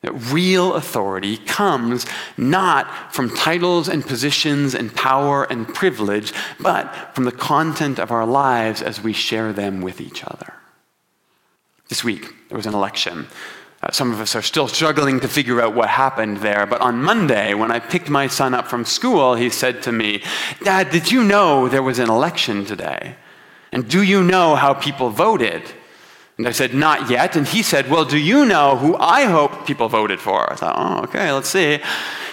That 0.02 0.12
real 0.12 0.76
authority 0.76 1.38
comes 1.38 2.06
not 2.38 3.14
from 3.14 3.36
titles 3.36 3.88
and 3.88 4.06
positions 4.06 4.76
and 4.76 4.94
power 4.94 5.46
and 5.46 5.68
privilege, 5.68 6.32
but 6.60 7.16
from 7.16 7.24
the 7.24 7.32
content 7.32 7.98
of 7.98 8.12
our 8.12 8.26
lives 8.26 8.84
as 8.84 9.02
we 9.02 9.14
share 9.14 9.52
them 9.52 9.82
with 9.82 10.00
each 10.00 10.24
other. 10.24 10.54
This 11.88 12.04
week, 12.04 12.34
there 12.50 12.58
was 12.58 12.68
an 12.68 12.76
election. 12.76 13.28
Uh, 13.86 13.92
some 13.92 14.12
of 14.12 14.20
us 14.20 14.36
are 14.36 14.42
still 14.42 14.68
struggling 14.68 15.20
to 15.20 15.28
figure 15.28 15.62
out 15.62 15.76
what 15.76 15.90
happened 15.90 16.38
there, 16.38 16.66
but 16.66 16.82
on 16.82 17.04
Monday, 17.04 17.54
when 17.54 17.72
I 17.72 17.80
picked 17.80 18.10
my 18.10 18.28
son 18.28 18.54
up 18.54 18.68
from 18.68 18.84
school, 18.84 19.36
he 19.36 19.50
said 19.50 19.84
to 19.84 19.92
me, 19.92 20.24
Dad, 20.64 20.90
did 20.90 21.12
you 21.12 21.24
know 21.24 21.70
there 21.70 21.84
was 21.84 22.00
an 22.00 22.10
election 22.10 22.66
today? 22.66 23.16
And 23.72 23.88
do 23.88 24.02
you 24.02 24.24
know 24.24 24.56
how 24.56 24.74
people 24.74 25.10
voted? 25.10 25.62
And 26.38 26.48
I 26.48 26.52
said, 26.52 26.74
Not 26.74 27.10
yet. 27.10 27.36
And 27.36 27.48
he 27.48 27.62
said, 27.62 27.90
Well, 27.90 28.06
do 28.06 28.18
you 28.18 28.46
know 28.46 28.76
who 28.76 28.96
I 28.98 29.26
hope 29.26 29.66
people 29.66 29.88
voted 29.88 30.20
for? 30.20 30.52
I 30.52 30.56
thought, 30.56 30.76
Oh, 30.78 31.04
okay, 31.04 31.32
let's 31.32 31.50
see. 31.50 31.80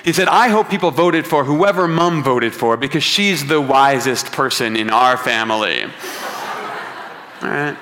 He 0.04 0.12
said, 0.12 0.28
I 0.28 0.48
hope 0.48 0.68
people 0.68 0.90
voted 0.90 1.26
for 1.26 1.44
whoever 1.44 1.86
mom 1.86 2.22
voted 2.24 2.54
for 2.54 2.76
because 2.76 3.04
she's 3.04 3.46
the 3.46 3.60
wisest 3.60 4.32
person 4.32 4.76
in 4.76 4.90
our 4.90 5.16
family. 5.16 5.84
All 7.42 7.48
right. 7.48 7.76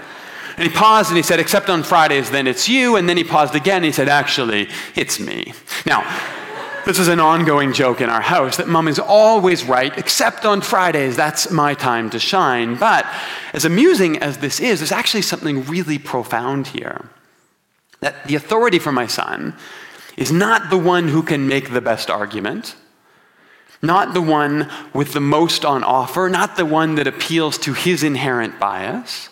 And 0.61 0.69
he 0.69 0.76
paused 0.76 1.09
and 1.09 1.17
he 1.17 1.23
said, 1.23 1.40
Except 1.40 1.71
on 1.71 1.83
Fridays, 1.83 2.31
then 2.31 2.47
it's 2.47 2.69
you. 2.69 2.97
And 2.97 3.09
then 3.09 3.17
he 3.17 3.25
paused 3.25 3.55
again 3.55 3.76
and 3.76 3.87
he 3.87 3.93
said, 3.93 4.11
Actually, 4.11 4.69
it's 4.95 5.19
me. 5.19 5.55
Now, 5.87 6.02
this 6.85 6.99
is 6.99 7.09
an 7.09 7.19
ongoing 7.19 7.73
joke 7.73 8.02
in 8.02 8.11
our 8.11 8.21
house 8.21 8.59
that 8.59 8.69
mom 8.69 8.87
is 8.87 8.99
always 8.99 9.64
right, 9.64 9.97
except 9.97 10.45
on 10.45 10.61
Fridays. 10.61 11.17
That's 11.17 11.50
my 11.50 11.73
time 11.73 12.11
to 12.11 12.19
shine. 12.19 12.75
But 12.75 13.07
as 13.55 13.64
amusing 13.64 14.19
as 14.19 14.37
this 14.37 14.61
is, 14.61 14.81
there's 14.81 14.93
actually 14.93 15.23
something 15.23 15.64
really 15.64 15.99
profound 15.99 16.67
here. 16.67 17.09
That 18.00 18.26
the 18.26 18.35
authority 18.35 18.79
for 18.79 18.93
my 18.93 19.07
son 19.07 19.57
is 20.19 20.31
not 20.31 20.69
the 20.69 20.76
one 20.76 21.09
who 21.09 21.23
can 21.23 21.49
make 21.49 21.73
the 21.73 21.81
best 21.81 22.11
argument, 22.11 22.76
not 23.81 24.12
the 24.12 24.21
one 24.21 24.71
with 24.93 25.14
the 25.14 25.21
most 25.21 25.64
on 25.64 25.83
offer, 25.83 26.29
not 26.29 26.59
the 26.59 26.67
one 26.67 26.97
that 26.97 27.07
appeals 27.07 27.57
to 27.57 27.73
his 27.73 28.02
inherent 28.02 28.61
bias. 28.61 29.31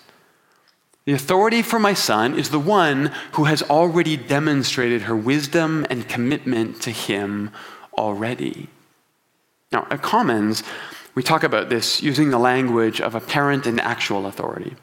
The 1.08 1.14
authority 1.14 1.62
for 1.62 1.78
my 1.78 1.94
son 1.94 2.38
is 2.38 2.50
the 2.50 2.58
one 2.58 3.10
who 3.32 3.44
has 3.44 3.62
already 3.62 4.14
demonstrated 4.18 5.00
her 5.00 5.16
wisdom 5.16 5.86
and 5.88 6.06
commitment 6.06 6.82
to 6.82 6.90
him 6.90 7.50
already. 7.96 8.68
Now, 9.72 9.86
at 9.90 10.02
Commons, 10.02 10.62
we 11.14 11.22
talk 11.22 11.44
about 11.44 11.70
this 11.70 12.02
using 12.02 12.28
the 12.28 12.36
language 12.36 13.00
of 13.00 13.14
apparent 13.14 13.64
and 13.64 13.80
actual 13.80 14.26
authority. 14.26 14.76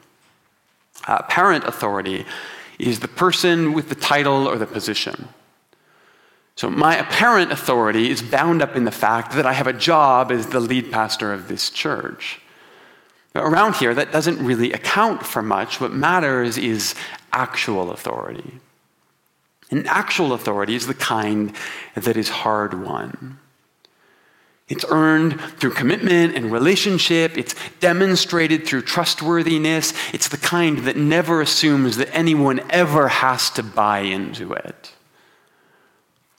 Uh, 1.06 1.22
parent 1.22 1.62
authority 1.62 2.26
is 2.80 2.98
the 2.98 3.06
person 3.06 3.72
with 3.72 3.88
the 3.88 3.94
title 3.94 4.48
or 4.48 4.58
the 4.58 4.66
position. 4.66 5.28
So, 6.56 6.68
my 6.68 6.96
apparent 6.96 7.52
authority 7.52 8.10
is 8.10 8.20
bound 8.20 8.62
up 8.62 8.74
in 8.74 8.82
the 8.82 8.90
fact 8.90 9.30
that 9.36 9.46
I 9.46 9.52
have 9.52 9.68
a 9.68 9.72
job 9.72 10.32
as 10.32 10.48
the 10.48 10.58
lead 10.58 10.90
pastor 10.90 11.32
of 11.32 11.46
this 11.46 11.70
church. 11.70 12.40
Around 13.36 13.76
here, 13.76 13.94
that 13.94 14.12
doesn't 14.12 14.44
really 14.44 14.72
account 14.72 15.24
for 15.24 15.42
much. 15.42 15.80
What 15.80 15.92
matters 15.92 16.56
is 16.56 16.94
actual 17.32 17.90
authority. 17.90 18.60
And 19.70 19.86
actual 19.88 20.32
authority 20.32 20.74
is 20.74 20.86
the 20.86 20.94
kind 20.94 21.54
that 21.94 22.16
is 22.16 22.28
hard 22.28 22.82
won. 22.82 23.38
It's 24.68 24.84
earned 24.88 25.40
through 25.40 25.74
commitment 25.74 26.34
and 26.34 26.50
relationship. 26.50 27.36
It's 27.38 27.54
demonstrated 27.78 28.66
through 28.66 28.82
trustworthiness. 28.82 29.92
It's 30.12 30.28
the 30.28 30.38
kind 30.38 30.78
that 30.78 30.96
never 30.96 31.40
assumes 31.40 31.98
that 31.98 32.12
anyone 32.12 32.60
ever 32.70 33.08
has 33.08 33.50
to 33.50 33.62
buy 33.62 34.00
into 34.00 34.52
it. 34.52 34.92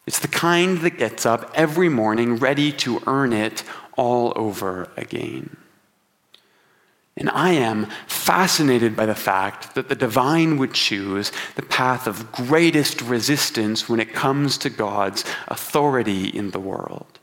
It's 0.06 0.20
the 0.20 0.27
kind 0.27 0.80
that 0.80 0.98
gets 0.98 1.25
up 1.25 1.51
every 1.54 1.89
morning 1.89 2.38
ready 2.38 2.72
to 2.74 3.01
earn 3.08 3.34
it 3.34 3.63
all 3.98 4.34
over 4.36 4.89
again. 4.98 5.56
And 7.18 7.32
I 7.32 7.54
am 7.54 7.88
fascinated 8.06 8.96
by 8.96 9.08
the 9.08 9.16
fact 9.16 9.74
that 9.74 9.90
the 9.90 9.96
divine 9.96 10.58
would 10.58 10.74
choose 10.74 11.32
the 11.56 11.64
path 11.64 12.06
of 12.06 12.32
greatest 12.32 13.02
resistance 13.02 13.90
when 13.90 14.00
it 14.00 14.14
comes 14.14 14.58
to 14.60 14.70
God's 14.70 15.26
authority 15.48 16.28
in 16.28 16.52
the 16.52 16.60
world. 16.60 17.20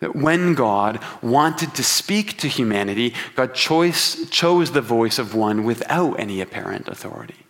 That 0.00 0.16
when 0.16 0.54
God 0.54 0.98
wanted 1.22 1.76
to 1.76 1.84
speak 1.84 2.38
to 2.38 2.48
humanity, 2.48 3.14
God 3.36 3.54
choice, 3.54 4.28
chose 4.30 4.72
the 4.72 4.80
voice 4.80 5.20
of 5.20 5.36
one 5.36 5.62
without 5.62 6.18
any 6.18 6.40
apparent 6.40 6.88
authority. 6.88 7.46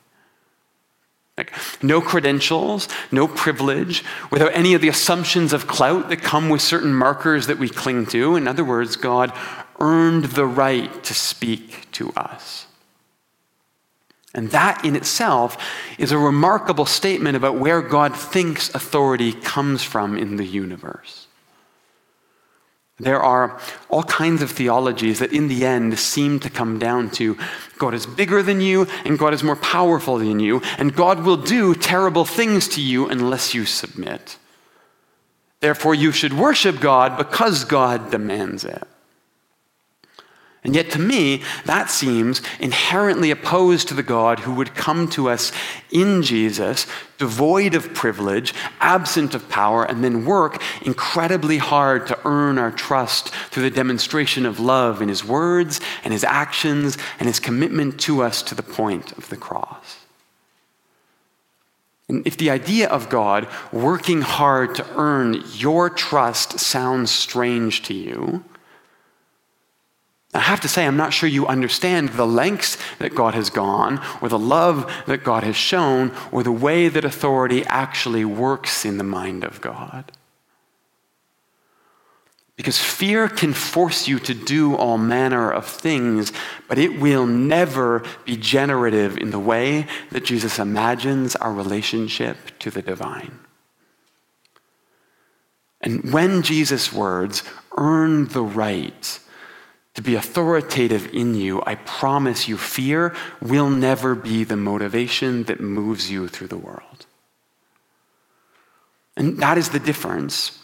Like, 1.38 1.54
no 1.82 2.02
credentials, 2.02 2.88
no 3.11 3.26
privilege, 3.26 4.04
without 4.30 4.52
any 4.52 4.75
of 4.75 4.82
the 4.82 4.90
assumptions 4.90 5.54
of 5.54 5.66
clout 5.66 6.11
that 6.11 6.18
come 6.18 6.50
with 6.50 6.61
certain 6.61 6.92
markers 6.92 7.47
that 7.47 7.59
we 7.59 7.71
cling 7.71 8.04
to. 8.06 8.37
In 8.37 8.47
other 8.47 8.64
words, 8.64 8.97
God 8.97 9.32
earned 9.82 10.24
the 10.24 10.46
right 10.46 11.04
to 11.04 11.12
speak 11.12 11.90
to 11.92 12.10
us. 12.12 12.66
And 14.34 14.50
that 14.52 14.84
in 14.84 14.96
itself 14.96 15.58
is 15.98 16.12
a 16.12 16.18
remarkable 16.18 16.86
statement 16.86 17.36
about 17.36 17.58
where 17.58 17.82
God 17.82 18.16
thinks 18.16 18.74
authority 18.74 19.34
comes 19.34 19.82
from 19.82 20.16
in 20.16 20.36
the 20.36 20.46
universe. 20.46 21.26
There 22.98 23.20
are 23.20 23.58
all 23.90 24.04
kinds 24.04 24.42
of 24.42 24.50
theologies 24.50 25.18
that 25.18 25.32
in 25.32 25.48
the 25.48 25.66
end 25.66 25.98
seem 25.98 26.38
to 26.40 26.48
come 26.48 26.78
down 26.78 27.10
to 27.10 27.36
God 27.76 27.94
is 27.94 28.06
bigger 28.06 28.42
than 28.42 28.60
you 28.60 28.86
and 29.04 29.18
God 29.18 29.34
is 29.34 29.42
more 29.42 29.56
powerful 29.56 30.18
than 30.18 30.38
you, 30.38 30.62
and 30.78 30.94
God 30.94 31.24
will 31.24 31.36
do 31.36 31.74
terrible 31.74 32.24
things 32.24 32.68
to 32.68 32.80
you 32.80 33.08
unless 33.08 33.54
you 33.54 33.64
submit. 33.64 34.38
Therefore, 35.60 35.94
you 35.94 36.12
should 36.12 36.32
worship 36.32 36.80
God 36.80 37.18
because 37.18 37.64
God 37.64 38.10
demands 38.10 38.64
it. 38.64 38.86
And 40.64 40.76
yet, 40.76 40.90
to 40.90 41.00
me, 41.00 41.42
that 41.64 41.90
seems 41.90 42.40
inherently 42.61 43.33
opposed 43.33 43.88
to 43.88 43.95
the 43.95 44.02
God 44.04 44.40
who 44.40 44.54
would 44.54 44.76
come 44.76 45.09
to 45.09 45.28
us 45.28 45.50
in 45.90 46.23
Jesus, 46.23 46.87
devoid 47.19 47.75
of 47.75 47.92
privilege, 47.95 48.54
absent 48.81 49.35
of 49.35 49.49
power, 49.49 49.85
and 49.85 50.04
then 50.04 50.25
work 50.25 50.62
incredibly 50.83 51.59
hard 51.59 52.07
to 52.07 52.19
earn 52.25 52.59
our 52.59 52.71
trust 52.71 53.31
through 53.50 53.64
the 53.64 53.71
demonstration 53.71 54.47
of 54.47 54.61
love 54.61 55.02
in 55.02 55.09
his 55.09 55.25
words 55.25 55.81
and 56.04 56.12
his 56.12 56.23
actions 56.23 56.97
and 57.19 57.26
his 57.26 57.40
commitment 57.40 57.99
to 58.02 58.23
us 58.23 58.40
to 58.42 58.54
the 58.54 58.62
point 58.62 59.11
of 59.19 59.28
the 59.31 59.37
cross. 59.37 59.99
And 62.09 62.25
if 62.25 62.37
the 62.37 62.50
idea 62.50 62.88
of 62.88 63.09
God 63.09 63.49
working 63.73 64.21
hard 64.21 64.76
to 64.76 64.87
earn 64.95 65.42
your 65.54 65.90
trust 65.90 66.61
sounds 66.61 67.11
strange 67.11 67.83
to 67.85 67.95
you, 67.95 68.45
I 70.34 70.40
have 70.40 70.60
to 70.60 70.68
say, 70.68 70.86
I'm 70.86 70.96
not 70.96 71.12
sure 71.12 71.28
you 71.28 71.46
understand 71.46 72.10
the 72.10 72.26
lengths 72.26 72.78
that 72.98 73.14
God 73.14 73.34
has 73.34 73.50
gone, 73.50 74.00
or 74.22 74.30
the 74.30 74.38
love 74.38 74.90
that 75.06 75.24
God 75.24 75.42
has 75.44 75.56
shown, 75.56 76.10
or 76.30 76.42
the 76.42 76.50
way 76.50 76.88
that 76.88 77.04
authority 77.04 77.66
actually 77.66 78.24
works 78.24 78.84
in 78.86 78.96
the 78.96 79.04
mind 79.04 79.44
of 79.44 79.60
God. 79.60 80.12
Because 82.56 82.78
fear 82.78 83.28
can 83.28 83.52
force 83.52 84.08
you 84.08 84.18
to 84.20 84.34
do 84.34 84.74
all 84.74 84.96
manner 84.96 85.50
of 85.50 85.66
things, 85.66 86.32
but 86.68 86.78
it 86.78 87.00
will 87.00 87.26
never 87.26 88.02
be 88.24 88.36
generative 88.36 89.18
in 89.18 89.30
the 89.30 89.38
way 89.38 89.86
that 90.10 90.24
Jesus 90.24 90.58
imagines 90.58 91.34
our 91.36 91.52
relationship 91.52 92.36
to 92.60 92.70
the 92.70 92.82
divine. 92.82 93.38
And 95.80 96.12
when 96.12 96.42
Jesus' 96.42 96.92
words 96.92 97.42
earn 97.76 98.28
the 98.28 98.44
right 98.44 99.18
to 99.94 100.02
be 100.02 100.14
authoritative 100.14 101.12
in 101.12 101.34
you, 101.34 101.62
I 101.66 101.75
promise 101.75 102.49
you, 102.49 102.56
fear 102.56 103.14
will 103.40 103.68
never 103.68 104.14
be 104.14 104.44
the 104.44 104.56
motivation 104.56 105.44
that 105.44 105.61
moves 105.61 106.11
you 106.11 106.28
through 106.28 106.49
the 106.49 106.56
world. 106.56 107.06
And 109.16 109.38
that 109.38 109.58
is 109.58 109.68
the 109.68 109.78
difference 109.78 110.58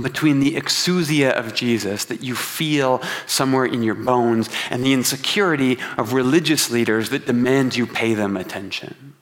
between 0.00 0.40
the 0.40 0.54
exousia 0.54 1.32
of 1.32 1.54
Jesus 1.54 2.04
that 2.06 2.22
you 2.22 2.34
feel 2.34 3.02
somewhere 3.26 3.64
in 3.64 3.82
your 3.82 3.94
bones 3.94 4.48
and 4.70 4.84
the 4.84 4.92
insecurity 4.92 5.78
of 5.96 6.12
religious 6.12 6.70
leaders 6.70 7.10
that 7.10 7.26
demand 7.26 7.76
you 7.76 7.86
pay 7.86 8.14
them 8.14 8.36
attention. 8.36 9.14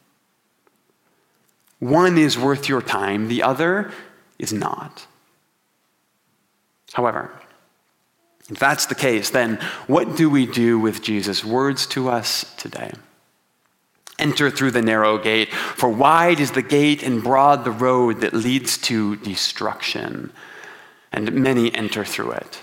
One 1.78 2.18
is 2.18 2.38
worth 2.38 2.68
your 2.68 2.82
time, 2.82 3.28
the 3.28 3.42
other 3.42 3.92
is 4.38 4.52
not. 4.52 5.06
However, 6.92 7.37
if 8.50 8.58
that's 8.58 8.86
the 8.86 8.94
case, 8.94 9.30
then 9.30 9.56
what 9.86 10.16
do 10.16 10.30
we 10.30 10.46
do 10.46 10.78
with 10.78 11.02
Jesus' 11.02 11.44
words 11.44 11.86
to 11.88 12.08
us 12.08 12.54
today? 12.56 12.92
Enter 14.18 14.50
through 14.50 14.72
the 14.72 14.82
narrow 14.82 15.18
gate, 15.18 15.52
for 15.52 15.88
wide 15.88 16.40
is 16.40 16.52
the 16.52 16.62
gate 16.62 17.02
and 17.02 17.22
broad 17.22 17.64
the 17.64 17.70
road 17.70 18.20
that 18.22 18.34
leads 18.34 18.78
to 18.78 19.16
destruction, 19.16 20.32
and 21.12 21.32
many 21.32 21.72
enter 21.74 22.04
through 22.04 22.32
it. 22.32 22.62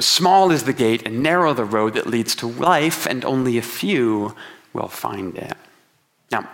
Small 0.00 0.50
is 0.50 0.64
the 0.64 0.72
gate 0.72 1.06
and 1.06 1.22
narrow 1.22 1.54
the 1.54 1.64
road 1.64 1.94
that 1.94 2.06
leads 2.06 2.34
to 2.36 2.46
life, 2.46 3.06
and 3.06 3.24
only 3.24 3.58
a 3.58 3.62
few 3.62 4.34
will 4.72 4.88
find 4.88 5.36
it. 5.36 5.56
Now, 6.30 6.48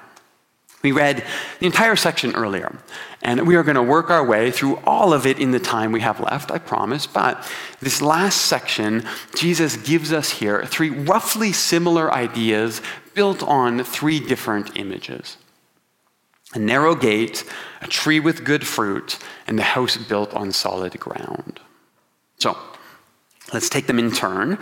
we 0.82 0.92
read 0.92 1.24
the 1.58 1.66
entire 1.66 1.96
section 1.96 2.34
earlier, 2.36 2.76
and 3.22 3.46
we 3.48 3.56
are 3.56 3.64
going 3.64 3.74
to 3.74 3.82
work 3.82 4.10
our 4.10 4.24
way 4.24 4.50
through 4.50 4.76
all 4.84 5.12
of 5.12 5.26
it 5.26 5.38
in 5.38 5.50
the 5.50 5.58
time 5.58 5.90
we 5.90 6.00
have 6.00 6.20
left, 6.20 6.52
I 6.52 6.58
promise. 6.58 7.06
But 7.06 7.44
this 7.80 8.00
last 8.00 8.42
section, 8.42 9.04
Jesus 9.34 9.76
gives 9.76 10.12
us 10.12 10.30
here 10.30 10.64
three 10.66 10.90
roughly 10.90 11.52
similar 11.52 12.12
ideas 12.12 12.80
built 13.14 13.42
on 13.42 13.82
three 13.82 14.20
different 14.20 14.76
images 14.76 15.36
a 16.54 16.58
narrow 16.58 16.94
gate, 16.94 17.44
a 17.82 17.86
tree 17.86 18.20
with 18.20 18.42
good 18.42 18.66
fruit, 18.66 19.18
and 19.46 19.58
the 19.58 19.62
house 19.62 19.98
built 19.98 20.32
on 20.32 20.50
solid 20.50 20.98
ground. 20.98 21.60
So, 22.38 22.56
let's 23.52 23.68
take 23.68 23.86
them 23.86 23.98
in 23.98 24.12
turn 24.12 24.58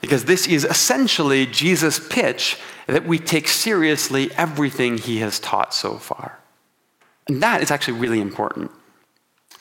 because 0.00 0.24
this 0.24 0.46
is 0.46 0.64
essentially 0.64 1.46
Jesus' 1.46 2.00
pitch 2.08 2.58
that 2.86 3.06
we 3.06 3.18
take 3.18 3.48
seriously 3.48 4.32
everything 4.32 4.98
he 4.98 5.18
has 5.18 5.38
taught 5.38 5.74
so 5.74 5.96
far. 5.96 6.38
And 7.28 7.42
that 7.42 7.62
is 7.62 7.70
actually 7.70 7.98
really 7.98 8.20
important. 8.20 8.70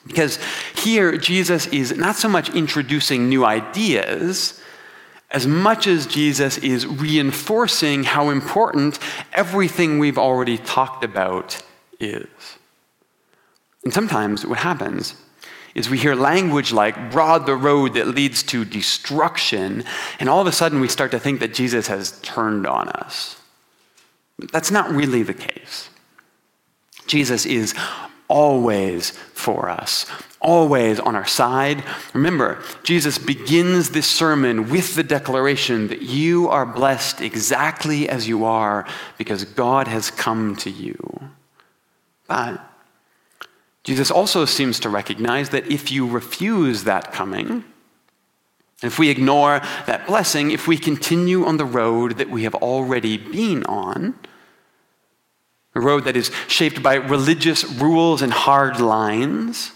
Because 0.08 0.40
here, 0.76 1.18
Jesus 1.18 1.68
is 1.68 1.96
not 1.98 2.16
so 2.16 2.30
much 2.30 2.50
introducing 2.56 3.30
new 3.30 3.46
ideas 3.46 4.60
as 5.32 5.46
much 5.46 5.86
as 5.86 6.08
Jesus 6.08 6.58
is 6.58 6.88
reinforcing 6.88 8.04
how 8.04 8.30
important 8.30 8.98
everything 9.34 10.00
we've 10.00 10.18
already 10.18 10.58
talked 10.58 11.04
about 11.04 11.62
is. 12.00 12.28
And 13.84 13.94
sometimes 13.94 14.46
what 14.46 14.60
happens 14.60 15.16
is 15.76 15.90
we 15.90 15.98
hear 15.98 16.16
language 16.16 16.72
like 16.72 17.12
broad 17.12 17.46
the 17.46 17.56
road 17.56 17.94
that 17.94 18.08
leads 18.08 18.44
to 18.44 18.66
destruction, 18.66 19.84
and 20.20 20.30
all 20.30 20.42
of 20.42 20.48
a 20.48 20.52
sudden 20.52 20.80
we 20.80 20.88
start 20.88 21.12
to 21.12 21.20
think 21.20 21.40
that 21.40 21.54
Jesus 21.54 21.88
has 21.88 22.20
turned 22.22 22.66
on 22.66 22.90
us. 22.90 23.38
That's 24.52 24.72
not 24.72 24.90
really 24.90 25.24
the 25.24 25.34
case. 25.34 25.90
Jesus 27.08 27.46
is 27.46 27.74
always 28.28 29.10
for 29.10 29.70
us, 29.70 30.06
always 30.40 31.00
on 31.00 31.16
our 31.16 31.26
side. 31.26 31.84
Remember, 32.14 32.62
Jesus 32.84 33.18
begins 33.18 33.90
this 33.90 34.08
sermon 34.08 34.70
with 34.70 34.96
the 34.96 35.04
declaration 35.04 35.88
that 35.88 36.04
you 36.04 36.48
are 36.48 36.66
blessed 36.66 37.22
exactly 37.22 38.08
as 38.08 38.28
you 38.28 38.46
are 38.46 38.86
because 39.18 39.44
God 39.44 39.88
has 39.88 40.12
come 40.12 40.56
to 40.58 40.70
you. 40.70 40.98
But 42.28 42.64
Jesus 43.84 44.12
also 44.12 44.46
seems 44.46 44.80
to 44.82 44.90
recognize 44.90 45.50
that 45.50 45.72
if 45.72 45.92
you 45.92 46.08
refuse 46.08 46.84
that 46.84 47.12
coming, 47.12 47.64
if 48.82 48.98
we 48.98 49.10
ignore 49.10 49.60
that 49.88 50.08
blessing, 50.08 50.52
if 50.52 50.68
we 50.68 50.78
continue 50.78 51.46
on 51.46 51.58
the 51.58 51.66
road 51.66 52.18
that 52.18 52.30
we 52.30 52.44
have 52.44 52.56
already 52.56 53.18
been 53.18 53.66
on, 53.66 54.16
a 55.76 55.82
road 55.82 56.06
that 56.06 56.16
is 56.16 56.32
shaped 56.48 56.82
by 56.82 56.96
religious 56.96 57.64
rules 57.64 58.22
and 58.22 58.32
hard 58.32 58.80
lines, 58.80 59.72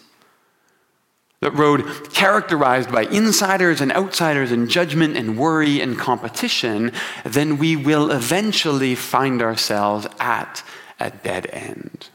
that 1.41 1.51
road 1.51 2.13
characterized 2.13 2.91
by 2.91 3.03
insiders 3.03 3.81
and 3.81 3.91
outsiders 3.91 4.51
and 4.51 4.69
judgment 4.69 5.17
and 5.17 5.37
worry 5.37 5.81
and 5.81 5.99
competition, 5.99 6.91
then 7.25 7.57
we 7.57 7.75
will 7.75 8.11
eventually 8.11 8.95
find 8.95 9.41
ourselves 9.41 10.07
at 10.19 10.63
a 11.01 11.11
dead 11.11 11.47
end. 11.47 12.09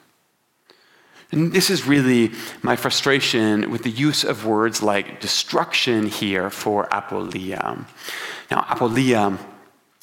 And 1.30 1.52
this 1.52 1.68
is 1.68 1.86
really 1.86 2.32
my 2.62 2.76
frustration 2.76 3.70
with 3.70 3.82
the 3.82 3.90
use 3.90 4.24
of 4.24 4.46
words 4.46 4.82
like 4.82 5.20
destruction 5.20 6.06
here 6.06 6.48
for 6.48 6.86
apoleia. 6.86 7.84
Now, 8.50 8.62
apoleia 8.62 9.38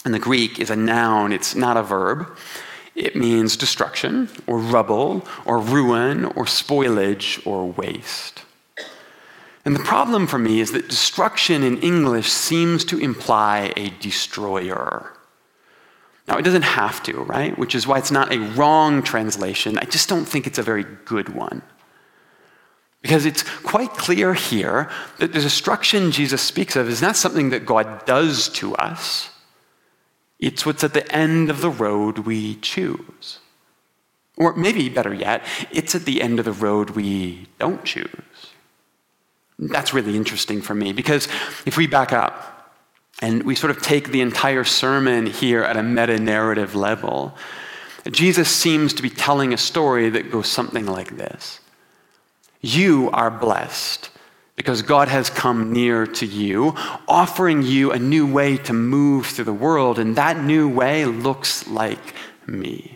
in 0.06 0.12
the 0.12 0.20
Greek 0.20 0.60
is 0.60 0.70
a 0.70 0.76
noun, 0.76 1.32
it's 1.32 1.56
not 1.56 1.78
a 1.78 1.84
verb. 1.84 2.38
It 2.94 3.16
means 3.16 3.58
destruction, 3.58 4.30
or 4.48 4.58
rubble, 4.58 5.28
or 5.46 5.60
ruin, 5.60 6.26
or 6.26 6.46
spoilage, 6.46 7.46
or 7.46 7.66
waste. 7.66 8.44
And 9.66 9.76
the 9.76 9.84
problem 9.84 10.28
for 10.28 10.38
me 10.38 10.62
is 10.62 10.72
that 10.72 10.88
destruction 10.88 11.64
in 11.64 11.82
English 11.82 12.32
seems 12.32 12.86
to 12.86 13.00
imply 13.00 13.74
a 13.76 13.90
destroyer. 14.00 15.12
Now, 16.28 16.38
it 16.38 16.42
doesn't 16.42 16.64
have 16.64 17.04
to, 17.04 17.24
right? 17.24 17.58
Which 17.58 17.76
is 17.76 17.86
why 17.86 18.00
it's 18.00 18.12
not 18.12 18.34
a 18.34 18.40
wrong 18.40 19.04
translation. 19.04 19.78
I 19.78 19.86
just 19.86 20.10
don't 20.10 20.26
think 20.26 20.48
it's 20.48 20.58
a 20.58 20.64
very 20.64 20.84
good 21.06 21.30
one. 21.30 21.62
Because 23.02 23.28
it's 23.28 23.44
quite 23.44 23.92
clear 23.92 24.34
here 24.34 24.90
that 25.20 25.32
the 25.32 25.40
destruction 25.40 26.12
Jesus 26.12 26.42
speaks 26.42 26.76
of 26.76 26.90
is 26.90 27.04
not 27.04 27.16
something 27.16 27.52
that 27.52 27.66
God 27.66 28.06
does 28.06 28.50
to 28.50 28.76
us, 28.78 29.30
it's 30.40 30.66
what's 30.66 30.84
at 30.84 30.94
the 30.94 31.10
end 31.16 31.52
of 31.52 31.62
the 31.62 31.70
road 31.70 32.20
we 32.20 32.56
choose. 32.56 33.40
Or 34.38 34.56
maybe 34.56 34.90
better 34.90 35.14
yet, 35.14 35.44
it's 35.72 35.96
at 35.96 36.06
the 36.06 36.22
end 36.22 36.40
of 36.40 36.46
the 36.46 36.52
road 36.52 36.90
we 36.92 37.48
don't 37.60 37.86
choose. 37.86 38.10
That's 39.58 39.94
really 39.94 40.18
interesting 40.18 40.62
for 40.62 40.74
me 40.74 40.92
because 40.92 41.28
if 41.66 41.78
we 41.78 41.88
back 41.88 42.12
up, 42.12 42.55
and 43.22 43.44
we 43.44 43.56
sort 43.56 43.72
of 43.72 43.82
take 43.82 44.10
the 44.10 44.22
entire 44.22 44.64
sermon 44.64 45.26
here 45.26 45.64
at 45.64 45.78
a 45.78 45.84
meta 45.84 46.20
narrative 46.20 46.76
level. 46.76 47.36
Jesus 48.12 48.50
seems 48.50 48.94
to 48.94 49.02
be 49.02 49.10
telling 49.10 49.54
a 49.54 49.58
story 49.58 50.10
that 50.10 50.32
goes 50.32 50.48
something 50.48 50.86
like 50.86 51.18
this 51.18 51.60
You 52.62 53.10
are 53.12 53.32
blessed 53.32 54.10
because 54.56 54.82
God 54.82 55.08
has 55.08 55.30
come 55.30 55.74
near 55.74 56.08
to 56.08 56.26
you, 56.26 56.74
offering 57.08 57.62
you 57.62 57.92
a 57.92 58.00
new 58.00 58.32
way 58.32 58.58
to 58.58 58.74
move 58.74 59.28
through 59.28 59.46
the 59.46 59.54
world, 59.54 60.00
and 60.00 60.16
that 60.16 60.42
new 60.42 60.70
way 60.70 61.06
looks 61.06 61.68
like 61.68 62.16
me. 62.48 62.95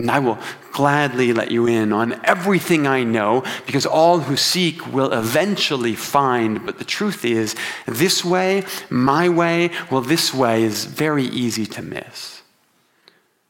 And 0.00 0.10
I 0.10 0.18
will 0.18 0.38
gladly 0.72 1.34
let 1.34 1.50
you 1.50 1.66
in 1.66 1.92
on 1.92 2.18
everything 2.24 2.86
I 2.86 3.04
know, 3.04 3.44
because 3.66 3.84
all 3.84 4.20
who 4.20 4.36
seek 4.36 4.92
will 4.92 5.12
eventually 5.12 5.94
find. 5.94 6.64
But 6.64 6.78
the 6.78 6.84
truth 6.84 7.24
is, 7.24 7.54
this 7.86 8.24
way, 8.24 8.64
my 8.88 9.28
way, 9.28 9.70
well, 9.90 10.00
this 10.00 10.32
way 10.32 10.62
is 10.62 10.86
very 10.86 11.24
easy 11.24 11.66
to 11.66 11.82
miss. 11.82 12.40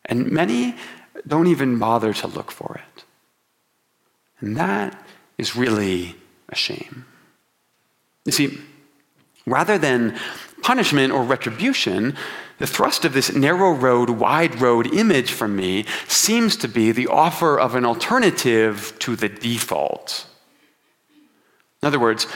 And 0.05 0.33
many 0.33 0.75
don't 1.27 1.47
even 1.47 1.79
bother 1.79 2.13
to 2.15 2.27
look 2.27 2.51
for 2.51 2.81
it. 2.83 3.05
And 4.41 4.57
that 4.57 5.01
is 5.39 5.55
really 5.55 6.17
a 6.49 6.57
shame. 6.57 7.05
You 8.25 8.33
see, 8.33 8.59
rather 9.47 9.79
than 9.79 10.19
punishment 10.63 11.13
or 11.13 11.23
retribution, 11.23 12.17
the 12.61 12.67
thrust 12.67 13.07
of 13.07 13.15
this 13.15 13.33
narrow 13.33 13.73
road, 13.73 14.11
wide 14.11 14.61
road 14.61 14.95
image 14.95 15.33
for 15.33 15.49
me 15.49 15.87
seems 16.07 16.57
to 16.57 16.69
be 16.69 16.93
the 16.93 17.07
offer 17.07 17.59
of 17.59 17.75
an 17.75 17.87
alternative 17.87 18.95
to 19.01 19.17
the 19.17 19.31
default. 19.31 20.27
In 21.83 21.87
other 21.87 21.99
words, 21.99 22.27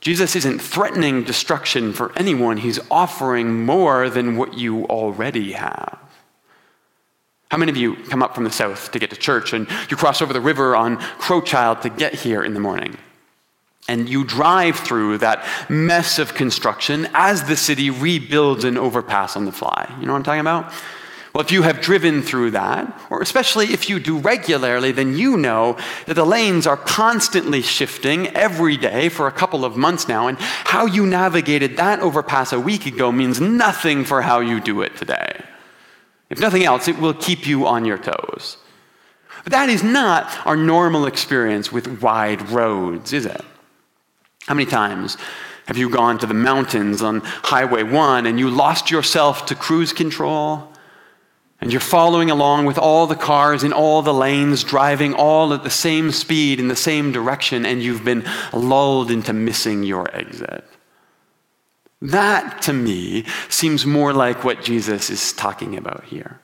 Jesus 0.00 0.36
isn't 0.36 0.60
threatening 0.60 1.24
destruction 1.24 1.92
for 1.92 2.16
anyone, 2.16 2.58
he's 2.58 2.78
offering 2.88 3.66
more 3.66 4.08
than 4.08 4.36
what 4.36 4.54
you 4.54 4.84
already 4.84 5.52
have. 5.52 5.98
How 7.50 7.58
many 7.58 7.70
of 7.70 7.76
you 7.76 7.96
come 7.96 8.22
up 8.22 8.34
from 8.34 8.44
the 8.44 8.50
south 8.50 8.92
to 8.92 9.00
get 9.00 9.10
to 9.10 9.16
church 9.16 9.52
and 9.52 9.66
you 9.90 9.96
cross 9.96 10.22
over 10.22 10.32
the 10.32 10.40
river 10.40 10.76
on 10.76 10.98
Crowchild 10.98 11.80
to 11.80 11.90
get 11.90 12.14
here 12.14 12.44
in 12.44 12.54
the 12.54 12.60
morning? 12.60 12.96
And 13.86 14.08
you 14.08 14.24
drive 14.24 14.78
through 14.78 15.18
that 15.18 15.44
mess 15.68 16.18
of 16.18 16.34
construction 16.34 17.08
as 17.12 17.44
the 17.44 17.56
city 17.56 17.90
rebuilds 17.90 18.64
an 18.64 18.78
overpass 18.78 19.36
on 19.36 19.44
the 19.44 19.52
fly. 19.52 19.94
You 20.00 20.06
know 20.06 20.12
what 20.12 20.18
I'm 20.18 20.24
talking 20.24 20.40
about? 20.40 20.72
Well, 21.34 21.42
if 21.42 21.50
you 21.50 21.62
have 21.62 21.80
driven 21.80 22.22
through 22.22 22.52
that, 22.52 22.96
or 23.10 23.20
especially 23.20 23.72
if 23.72 23.88
you 23.88 23.98
do 23.98 24.18
regularly, 24.18 24.92
then 24.92 25.18
you 25.18 25.36
know 25.36 25.76
that 26.06 26.14
the 26.14 26.24
lanes 26.24 26.64
are 26.64 26.76
constantly 26.76 27.60
shifting 27.60 28.28
every 28.28 28.76
day 28.76 29.08
for 29.08 29.26
a 29.26 29.32
couple 29.32 29.64
of 29.64 29.76
months 29.76 30.06
now, 30.06 30.28
and 30.28 30.38
how 30.38 30.86
you 30.86 31.04
navigated 31.04 31.76
that 31.76 31.98
overpass 31.98 32.52
a 32.52 32.60
week 32.60 32.86
ago 32.86 33.10
means 33.10 33.40
nothing 33.40 34.04
for 34.04 34.22
how 34.22 34.38
you 34.38 34.60
do 34.60 34.80
it 34.82 34.96
today. 34.96 35.44
If 36.30 36.38
nothing 36.38 36.62
else, 36.62 36.86
it 36.86 37.00
will 37.00 37.14
keep 37.14 37.48
you 37.48 37.66
on 37.66 37.84
your 37.84 37.98
toes. 37.98 38.56
But 39.42 39.50
that 39.52 39.68
is 39.68 39.82
not 39.82 40.46
our 40.46 40.56
normal 40.56 41.04
experience 41.04 41.72
with 41.72 42.00
wide 42.00 42.48
roads, 42.48 43.12
is 43.12 43.26
it? 43.26 43.44
How 44.46 44.54
many 44.54 44.70
times 44.70 45.16
have 45.66 45.78
you 45.78 45.88
gone 45.88 46.18
to 46.18 46.26
the 46.26 46.34
mountains 46.34 47.00
on 47.00 47.22
Highway 47.24 47.82
1 47.82 48.26
and 48.26 48.38
you 48.38 48.50
lost 48.50 48.90
yourself 48.90 49.46
to 49.46 49.54
cruise 49.54 49.92
control? 49.92 50.70
And 51.60 51.72
you're 51.72 51.80
following 51.80 52.30
along 52.30 52.66
with 52.66 52.78
all 52.78 53.06
the 53.06 53.14
cars 53.14 53.64
in 53.64 53.72
all 53.72 54.02
the 54.02 54.12
lanes, 54.12 54.64
driving 54.64 55.14
all 55.14 55.54
at 55.54 55.62
the 55.62 55.70
same 55.70 56.10
speed 56.10 56.60
in 56.60 56.68
the 56.68 56.76
same 56.76 57.10
direction, 57.10 57.64
and 57.64 57.82
you've 57.82 58.04
been 58.04 58.24
lulled 58.52 59.10
into 59.10 59.32
missing 59.32 59.82
your 59.82 60.14
exit. 60.14 60.64
That, 62.02 62.60
to 62.62 62.74
me, 62.74 63.24
seems 63.48 63.86
more 63.86 64.12
like 64.12 64.44
what 64.44 64.62
Jesus 64.62 65.08
is 65.08 65.32
talking 65.32 65.78
about 65.78 66.04
here. 66.04 66.38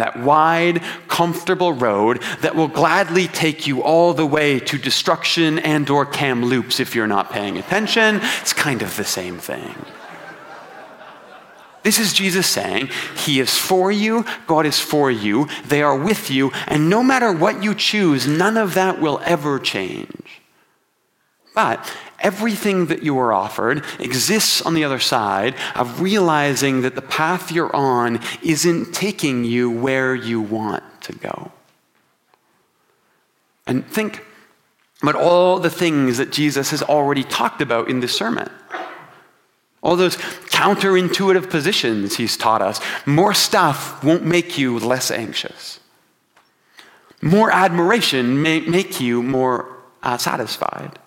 That 0.00 0.18
wide, 0.18 0.82
comfortable 1.08 1.74
road 1.74 2.22
that 2.40 2.56
will 2.56 2.68
gladly 2.68 3.28
take 3.28 3.66
you 3.66 3.82
all 3.82 4.14
the 4.14 4.24
way 4.24 4.58
to 4.60 4.78
destruction 4.78 5.58
and 5.58 5.88
or 5.90 6.06
Kamloops 6.06 6.80
if 6.80 6.94
you're 6.94 7.06
not 7.06 7.30
paying 7.30 7.58
attention. 7.58 8.20
It's 8.40 8.54
kind 8.54 8.80
of 8.80 8.96
the 8.96 9.04
same 9.04 9.36
thing. 9.36 9.74
This 11.82 11.98
is 11.98 12.14
Jesus 12.14 12.46
saying, 12.46 12.88
He 13.16 13.40
is 13.40 13.56
for 13.58 13.92
you, 13.92 14.24
God 14.46 14.64
is 14.64 14.80
for 14.80 15.10
you, 15.10 15.48
they 15.66 15.82
are 15.82 15.96
with 15.96 16.30
you, 16.30 16.50
and 16.66 16.88
no 16.88 17.02
matter 17.02 17.30
what 17.30 17.62
you 17.62 17.74
choose, 17.74 18.26
none 18.26 18.56
of 18.56 18.72
that 18.74 19.00
will 19.02 19.20
ever 19.24 19.58
change. 19.58 20.40
But 21.54 21.94
everything 22.20 22.86
that 22.86 23.02
you 23.02 23.18
are 23.18 23.32
offered 23.32 23.84
exists 23.98 24.62
on 24.62 24.74
the 24.74 24.84
other 24.84 24.98
side 24.98 25.54
of 25.74 26.00
realizing 26.00 26.82
that 26.82 26.94
the 26.94 27.02
path 27.02 27.50
you're 27.50 27.74
on 27.74 28.20
isn't 28.42 28.92
taking 28.92 29.44
you 29.44 29.70
where 29.70 30.14
you 30.14 30.40
want 30.40 30.84
to 31.02 31.12
go. 31.14 31.50
And 33.66 33.86
think 33.86 34.24
about 35.02 35.14
all 35.14 35.58
the 35.58 35.70
things 35.70 36.18
that 36.18 36.32
Jesus 36.32 36.70
has 36.70 36.82
already 36.82 37.24
talked 37.24 37.62
about 37.62 37.88
in 37.88 38.00
this 38.00 38.16
sermon. 38.16 38.50
All 39.82 39.96
those 39.96 40.16
counterintuitive 40.16 41.48
positions 41.48 42.16
he's 42.16 42.36
taught 42.36 42.60
us. 42.60 42.80
More 43.06 43.32
stuff 43.32 44.04
won't 44.04 44.24
make 44.24 44.58
you 44.58 44.78
less 44.78 45.10
anxious. 45.10 45.80
More 47.22 47.50
admiration 47.50 48.42
may 48.42 48.60
make 48.60 49.00
you 49.00 49.22
more 49.22 49.74
uh, 50.02 50.18
satisfied. 50.18 50.98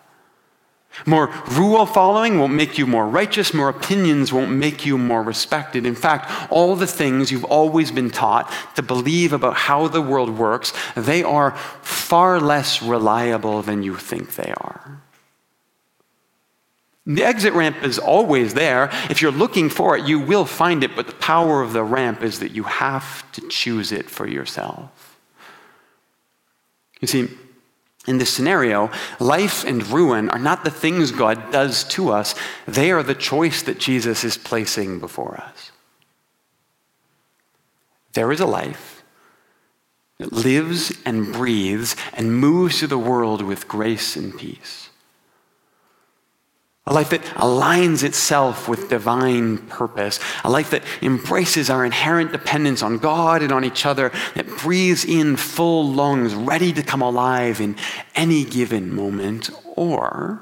More 1.06 1.34
rule 1.52 1.86
following 1.86 2.40
won't 2.40 2.54
make 2.54 2.78
you 2.78 2.86
more 2.86 3.08
righteous. 3.08 3.54
More 3.54 3.70
opinions 3.70 4.32
won't 4.32 4.52
make 4.52 4.86
you 4.86 4.98
more 4.98 5.24
respected. 5.24 5.86
In 5.86 5.96
fact, 5.96 6.32
all 6.52 6.76
the 6.76 6.88
things 6.88 7.32
you've 7.32 7.44
always 7.46 7.92
been 7.92 8.12
taught 8.12 8.52
to 8.76 8.84
believe 8.84 9.34
about 9.34 9.56
how 9.56 9.88
the 9.88 10.02
world 10.02 10.38
works, 10.38 10.72
they 10.96 11.24
are 11.24 11.52
far 11.82 12.40
less 12.40 12.82
reliable 12.82 13.62
than 13.64 13.82
you 13.82 13.96
think 13.96 14.36
they 14.36 14.54
are. 14.58 15.02
The 17.06 17.24
exit 17.24 17.54
ramp 17.54 17.84
is 17.84 18.00
always 18.00 18.54
there. 18.54 18.90
If 19.10 19.22
you're 19.22 19.32
looking 19.32 19.70
for 19.70 19.98
it, 19.98 20.06
you 20.06 20.20
will 20.20 20.46
find 20.46 20.84
it, 20.84 20.96
but 20.96 21.08
the 21.08 21.14
power 21.16 21.62
of 21.62 21.74
the 21.74 21.84
ramp 21.84 22.24
is 22.24 22.40
that 22.40 22.52
you 22.52 22.64
have 22.64 23.30
to 23.34 23.42
choose 23.50 23.92
it 23.92 24.10
for 24.10 24.26
yourself. 24.26 25.18
You 27.02 27.08
see, 27.08 27.28
in 28.06 28.18
this 28.18 28.34
scenario, 28.34 28.92
life 29.20 29.64
and 29.64 29.86
ruin 29.88 30.30
are 30.30 30.40
not 30.40 30.64
the 30.64 30.72
things 30.72 31.12
God 31.12 31.52
does 31.52 31.84
to 31.86 32.10
us, 32.10 32.36
they 32.68 32.92
are 32.92 33.04
the 33.04 33.16
choice 33.16 33.62
that 33.64 33.80
Jesus 33.80 34.24
is 34.24 34.38
placing 34.38 35.00
before 35.00 35.38
us. 35.38 35.72
There 38.14 38.32
is 38.32 38.40
a 38.40 38.46
life 38.46 39.04
that 40.20 40.32
lives 40.32 40.96
and 41.06 41.34
breathes 41.34 41.96
and 42.14 42.38
moves 42.38 42.80
through 42.80 42.90
the 42.90 42.98
world 42.98 43.42
with 43.42 43.68
grace 43.68 44.16
and 44.16 44.38
peace. 44.38 44.90
A 46.86 46.94
life 46.94 47.12
that 47.12 47.24
aligns 47.36 48.04
itself 48.04 48.68
with 48.68 48.90
divine 48.90 49.58
purpose. 49.70 50.20
A 50.44 50.50
life 50.50 50.70
that 50.72 50.84
embraces 51.02 51.70
our 51.70 51.86
inherent 51.86 52.34
dependence 52.34 52.84
on 52.84 52.98
God 52.98 53.42
and 53.42 53.54
on 53.54 53.64
each 53.64 53.86
other, 53.86 54.12
that 54.36 54.48
breathes 54.58 55.06
in 55.06 55.38
full 55.38 55.88
lungs, 55.88 56.36
ready 56.36 56.74
to 56.74 56.84
come 56.84 57.02
alive 57.02 57.62
in 57.62 57.78
any 58.16 58.44
given 58.44 58.94
moment. 58.94 59.50
Or 59.78 60.42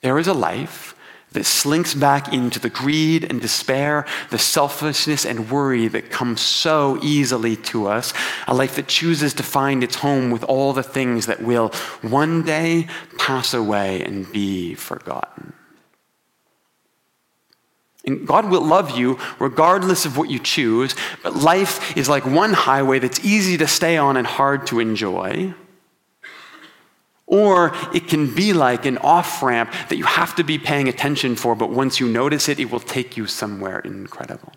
there 0.00 0.18
is 0.18 0.26
a 0.26 0.34
life 0.34 0.94
that 1.32 1.44
slinks 1.44 1.94
back 1.94 2.32
into 2.32 2.58
the 2.58 2.70
greed 2.70 3.24
and 3.24 3.40
despair, 3.40 4.06
the 4.30 4.38
selfishness 4.38 5.24
and 5.24 5.50
worry 5.50 5.88
that 5.88 6.10
come 6.10 6.36
so 6.36 6.98
easily 7.02 7.56
to 7.56 7.86
us, 7.86 8.12
a 8.46 8.54
life 8.54 8.76
that 8.76 8.88
chooses 8.88 9.34
to 9.34 9.42
find 9.42 9.82
its 9.82 9.96
home 9.96 10.30
with 10.30 10.44
all 10.44 10.72
the 10.72 10.82
things 10.82 11.26
that 11.26 11.42
will 11.42 11.68
one 12.02 12.42
day 12.42 12.88
pass 13.18 13.54
away 13.54 14.02
and 14.02 14.30
be 14.32 14.74
forgotten. 14.74 15.52
And 18.04 18.26
God 18.26 18.50
will 18.50 18.64
love 18.64 18.98
you 18.98 19.18
regardless 19.38 20.04
of 20.04 20.16
what 20.16 20.28
you 20.28 20.38
choose, 20.38 20.96
but 21.22 21.36
life 21.36 21.96
is 21.96 22.08
like 22.08 22.26
one 22.26 22.52
highway 22.52 22.98
that's 22.98 23.24
easy 23.24 23.56
to 23.58 23.66
stay 23.68 23.96
on 23.96 24.16
and 24.16 24.26
hard 24.26 24.66
to 24.68 24.80
enjoy. 24.80 25.54
Or 27.32 27.72
it 27.94 28.08
can 28.08 28.34
be 28.34 28.52
like 28.52 28.84
an 28.84 28.98
off 28.98 29.42
ramp 29.42 29.72
that 29.88 29.96
you 29.96 30.04
have 30.04 30.34
to 30.34 30.44
be 30.44 30.58
paying 30.58 30.86
attention 30.86 31.34
for, 31.34 31.54
but 31.54 31.70
once 31.70 31.98
you 31.98 32.06
notice 32.06 32.46
it, 32.46 32.60
it 32.60 32.70
will 32.70 32.78
take 32.78 33.16
you 33.16 33.26
somewhere 33.26 33.78
incredible. 33.78 34.52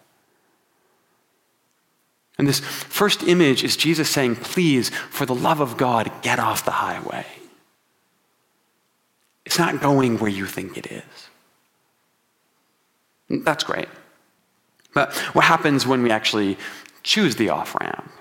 And 2.37 2.45
this 2.45 2.59
first 2.59 3.23
image 3.23 3.63
is 3.63 3.77
Jesus 3.77 4.09
saying, 4.09 4.35
Please, 4.35 4.89
for 4.89 5.25
the 5.25 5.33
love 5.33 5.61
of 5.61 5.77
God, 5.77 6.11
get 6.21 6.37
off 6.37 6.65
the 6.65 6.71
highway. 6.71 7.25
It's 9.45 9.57
not 9.57 9.79
going 9.79 10.19
where 10.19 10.29
you 10.29 10.45
think 10.45 10.77
it 10.77 10.87
is. 10.91 11.29
That's 13.45 13.63
great. 13.63 13.87
But 14.93 15.13
what 15.33 15.45
happens 15.45 15.87
when 15.87 16.03
we 16.03 16.11
actually 16.11 16.57
choose 17.03 17.37
the 17.37 17.51
off 17.51 17.73
ramp? 17.75 18.11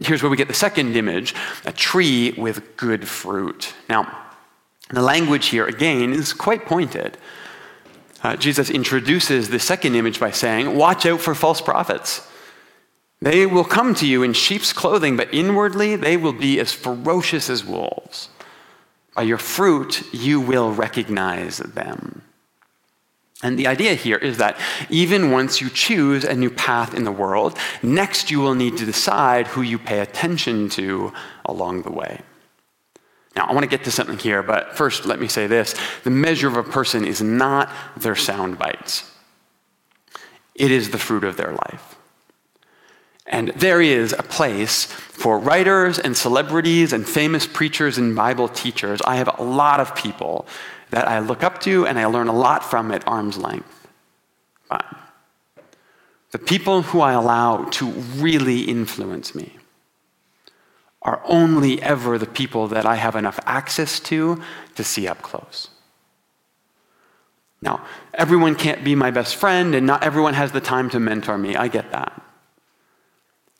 Here's 0.00 0.22
where 0.22 0.30
we 0.30 0.36
get 0.36 0.48
the 0.48 0.54
second 0.54 0.96
image 0.96 1.34
a 1.64 1.72
tree 1.72 2.32
with 2.32 2.76
good 2.76 3.06
fruit. 3.06 3.74
Now, 3.88 4.18
the 4.90 5.02
language 5.02 5.46
here, 5.46 5.66
again, 5.66 6.12
is 6.12 6.32
quite 6.32 6.66
pointed. 6.66 7.18
Uh, 8.22 8.36
Jesus 8.36 8.70
introduces 8.70 9.48
the 9.48 9.58
second 9.58 9.94
image 9.94 10.20
by 10.20 10.30
saying, 10.30 10.76
Watch 10.76 11.06
out 11.06 11.20
for 11.20 11.34
false 11.34 11.60
prophets. 11.60 12.26
They 13.20 13.46
will 13.46 13.64
come 13.64 13.94
to 13.96 14.06
you 14.06 14.22
in 14.22 14.32
sheep's 14.32 14.72
clothing, 14.72 15.16
but 15.16 15.32
inwardly 15.32 15.96
they 15.96 16.16
will 16.16 16.32
be 16.32 16.58
as 16.58 16.72
ferocious 16.72 17.48
as 17.48 17.64
wolves. 17.64 18.28
By 19.14 19.22
your 19.22 19.38
fruit 19.38 20.02
you 20.12 20.40
will 20.40 20.72
recognize 20.72 21.58
them. 21.58 22.22
And 23.42 23.58
the 23.58 23.66
idea 23.66 23.94
here 23.94 24.18
is 24.18 24.38
that 24.38 24.58
even 24.88 25.32
once 25.32 25.60
you 25.60 25.68
choose 25.68 26.24
a 26.24 26.34
new 26.34 26.50
path 26.50 26.94
in 26.94 27.04
the 27.04 27.10
world, 27.10 27.58
next 27.82 28.30
you 28.30 28.40
will 28.40 28.54
need 28.54 28.76
to 28.76 28.86
decide 28.86 29.48
who 29.48 29.62
you 29.62 29.78
pay 29.78 29.98
attention 29.98 30.68
to 30.70 31.12
along 31.44 31.82
the 31.82 31.90
way. 31.90 32.20
Now, 33.34 33.46
I 33.46 33.52
want 33.52 33.64
to 33.64 33.68
get 33.68 33.84
to 33.84 33.90
something 33.90 34.18
here, 34.18 34.42
but 34.42 34.76
first 34.76 35.06
let 35.06 35.18
me 35.18 35.26
say 35.26 35.46
this. 35.46 35.74
The 36.04 36.10
measure 36.10 36.48
of 36.48 36.56
a 36.56 36.62
person 36.62 37.04
is 37.04 37.20
not 37.22 37.70
their 37.96 38.16
sound 38.16 38.58
bites, 38.58 39.10
it 40.54 40.70
is 40.70 40.90
the 40.90 40.98
fruit 40.98 41.24
of 41.24 41.36
their 41.36 41.52
life. 41.52 41.96
And 43.26 43.48
there 43.50 43.80
is 43.80 44.12
a 44.12 44.22
place 44.22 44.84
for 44.84 45.38
writers 45.38 45.98
and 45.98 46.16
celebrities 46.16 46.92
and 46.92 47.08
famous 47.08 47.46
preachers 47.46 47.96
and 47.96 48.14
Bible 48.14 48.48
teachers. 48.48 49.00
I 49.06 49.16
have 49.16 49.38
a 49.38 49.42
lot 49.42 49.80
of 49.80 49.94
people 49.94 50.46
that 50.92 51.08
I 51.08 51.18
look 51.18 51.42
up 51.42 51.60
to 51.62 51.86
and 51.86 51.98
I 51.98 52.06
learn 52.06 52.28
a 52.28 52.34
lot 52.34 52.62
from 52.62 52.92
at 52.92 53.06
arm's 53.08 53.36
length. 53.36 53.88
But 54.70 54.84
the 56.30 56.38
people 56.38 56.82
who 56.82 57.00
I 57.00 57.12
allow 57.12 57.64
to 57.64 57.90
really 58.16 58.60
influence 58.60 59.34
me 59.34 59.56
are 61.00 61.20
only 61.24 61.82
ever 61.82 62.16
the 62.16 62.26
people 62.26 62.68
that 62.68 62.86
I 62.86 62.96
have 62.96 63.16
enough 63.16 63.40
access 63.44 63.98
to 64.00 64.40
to 64.76 64.84
see 64.84 65.08
up 65.08 65.20
close. 65.22 65.68
Now, 67.60 67.84
everyone 68.14 68.54
can't 68.54 68.84
be 68.84 68.94
my 68.94 69.10
best 69.10 69.36
friend, 69.36 69.74
and 69.74 69.86
not 69.86 70.02
everyone 70.02 70.34
has 70.34 70.52
the 70.52 70.60
time 70.60 70.90
to 70.90 71.00
mentor 71.00 71.38
me. 71.38 71.56
I 71.56 71.68
get 71.68 71.90
that. 71.90 72.21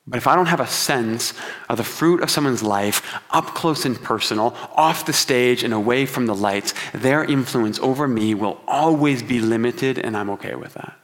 But 0.06 0.16
if 0.16 0.26
I 0.26 0.34
don't 0.34 0.46
have 0.46 0.60
a 0.60 0.66
sense 0.66 1.32
of 1.68 1.78
the 1.78 1.84
fruit 1.84 2.22
of 2.22 2.30
someone's 2.30 2.62
life 2.62 3.20
up 3.30 3.46
close 3.46 3.84
and 3.84 4.00
personal, 4.02 4.56
off 4.74 5.06
the 5.06 5.12
stage 5.12 5.62
and 5.62 5.72
away 5.72 6.06
from 6.06 6.26
the 6.26 6.34
lights, 6.34 6.74
their 6.92 7.24
influence 7.24 7.78
over 7.78 8.08
me 8.08 8.34
will 8.34 8.60
always 8.66 9.22
be 9.22 9.40
limited, 9.40 9.98
and 9.98 10.16
I'm 10.16 10.30
okay 10.30 10.56
with 10.56 10.74
that. 10.74 10.98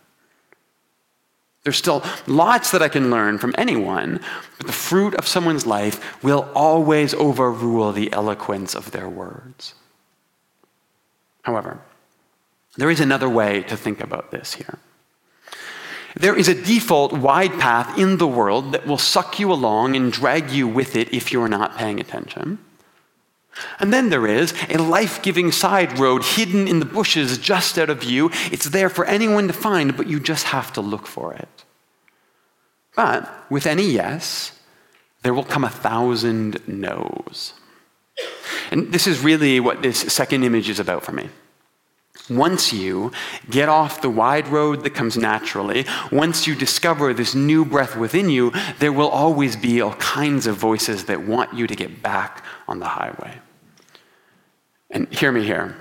There's 1.63 1.77
still 1.77 2.03
lots 2.27 2.71
that 2.71 2.83
I 2.83 2.89
can 2.89 3.11
learn 3.11 3.39
from 3.39 3.55
anyone, 3.59 4.21
but 4.57 4.67
the 4.67 4.73
fruit 4.73 5.15
of 5.15 5.29
someone's 5.29 5.67
life 5.67 6.23
will 6.23 6.51
always 6.55 7.15
overrule 7.15 7.93
the 7.93 8.13
eloquence 8.13 8.75
of 8.75 8.91
their 8.91 9.09
words. 9.09 9.75
However, 11.43 11.81
there 12.77 12.91
is 12.91 13.01
another 13.01 13.29
way 13.29 13.63
to 13.65 13.77
think 13.77 14.01
about 14.01 14.31
this 14.31 14.55
here. 14.55 14.79
There 16.19 16.37
is 16.37 16.49
a 16.49 16.63
default 16.63 17.13
wide 17.13 17.61
path 17.61 17.97
in 17.97 18.17
the 18.19 18.27
world 18.27 18.73
that 18.73 18.89
will 18.89 18.99
suck 18.99 19.39
you 19.39 19.53
along 19.53 19.95
and 19.95 20.13
drag 20.13 20.51
you 20.51 20.67
with 20.67 20.97
it 20.97 21.15
if 21.15 21.31
you're 21.31 21.47
not 21.47 21.79
paying 21.79 22.01
attention. 22.01 22.59
And 23.79 23.93
then 23.93 24.11
there 24.11 24.27
is 24.27 24.53
a 24.69 24.79
life 24.79 25.23
giving 25.23 25.53
side 25.53 25.97
road 25.97 26.25
hidden 26.25 26.67
in 26.67 26.81
the 26.81 26.85
bushes 26.85 27.39
just 27.39 27.79
out 27.79 27.89
of 27.89 28.01
view. 28.01 28.31
It's 28.51 28.71
there 28.71 28.89
for 28.89 29.05
anyone 29.05 29.47
to 29.47 29.53
find, 29.53 29.97
but 29.97 30.09
you 30.09 30.19
just 30.19 30.47
have 30.47 30.73
to 30.73 30.81
look 30.81 31.07
for 31.07 31.35
it. 31.35 31.65
But 32.97 33.33
with 33.49 33.65
any 33.65 33.89
yes, 33.89 34.59
there 35.23 35.35
will 35.35 35.45
come 35.45 35.63
a 35.63 35.71
thousand 35.71 36.67
no's. 36.67 37.55
And 38.73 38.93
this 38.93 39.07
is 39.07 39.21
really 39.21 39.61
what 39.61 39.83
this 39.83 40.01
second 40.01 40.43
image 40.43 40.69
is 40.69 40.81
about 40.81 41.05
for 41.05 41.13
me. 41.13 41.29
Once 42.31 42.73
you 42.73 43.11
get 43.49 43.69
off 43.69 44.03
the 44.03 44.11
wide 44.11 44.47
road 44.49 44.83
that 44.85 44.91
comes 44.91 45.17
naturally, 45.17 45.85
once 46.13 46.47
you 46.47 46.55
discover 46.55 47.15
this 47.15 47.35
new 47.35 47.65
breath 47.65 47.97
within 47.97 48.29
you, 48.29 48.53
there 48.79 48.93
will 48.93 49.09
always 49.09 49.57
be 49.57 49.81
all 49.81 49.95
kinds 49.95 50.47
of 50.47 50.57
voices 50.57 51.05
that 51.05 51.27
want 51.27 51.53
you 51.55 51.67
to 51.67 51.75
get 51.75 52.03
back 52.03 52.45
on 52.67 52.79
the 52.79 52.89
highway. 52.89 53.39
And 54.91 55.09
hear 55.13 55.33
me 55.33 55.45
here 55.45 55.77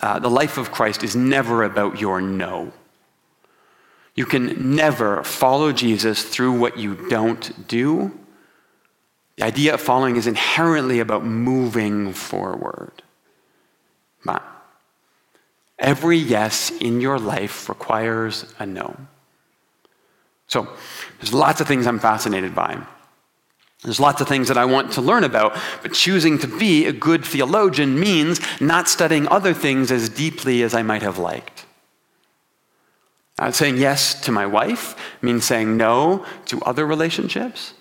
uh, 0.00 0.18
the 0.18 0.30
life 0.30 0.56
of 0.56 0.70
Christ 0.70 1.04
is 1.04 1.14
never 1.14 1.62
about 1.62 2.00
your 2.00 2.20
no. 2.20 2.72
You 4.14 4.26
can 4.26 4.74
never 4.74 5.22
follow 5.22 5.72
Jesus 5.72 6.22
through 6.22 6.58
what 6.58 6.78
you 6.78 7.08
don't 7.08 7.68
do. 7.68 8.18
The 9.36 9.44
idea 9.44 9.74
of 9.74 9.80
following 9.80 10.16
is 10.16 10.26
inherently 10.26 11.00
about 11.00 11.24
moving 11.24 12.12
forward. 12.12 13.02
But 14.24 14.42
Every 15.80 16.18
yes 16.18 16.70
in 16.70 17.00
your 17.00 17.18
life 17.18 17.68
requires 17.68 18.54
a 18.58 18.66
no. 18.66 18.96
So, 20.46 20.68
there's 21.18 21.32
lots 21.32 21.60
of 21.60 21.66
things 21.66 21.86
I'm 21.86 21.98
fascinated 21.98 22.54
by. 22.54 22.78
There's 23.82 24.00
lots 24.00 24.20
of 24.20 24.28
things 24.28 24.48
that 24.48 24.58
I 24.58 24.66
want 24.66 24.92
to 24.92 25.00
learn 25.00 25.24
about, 25.24 25.58
but 25.80 25.94
choosing 25.94 26.38
to 26.40 26.46
be 26.46 26.86
a 26.86 26.92
good 26.92 27.24
theologian 27.24 27.98
means 27.98 28.40
not 28.60 28.88
studying 28.88 29.26
other 29.28 29.54
things 29.54 29.90
as 29.90 30.10
deeply 30.10 30.62
as 30.62 30.74
I 30.74 30.82
might 30.82 31.02
have 31.02 31.16
liked. 31.16 31.64
Uh, 33.38 33.50
saying 33.50 33.78
yes 33.78 34.20
to 34.20 34.32
my 34.32 34.44
wife 34.44 34.94
means 35.22 35.46
saying 35.46 35.78
no 35.78 36.26
to 36.44 36.60
other 36.62 36.86
relationships. 36.86 37.72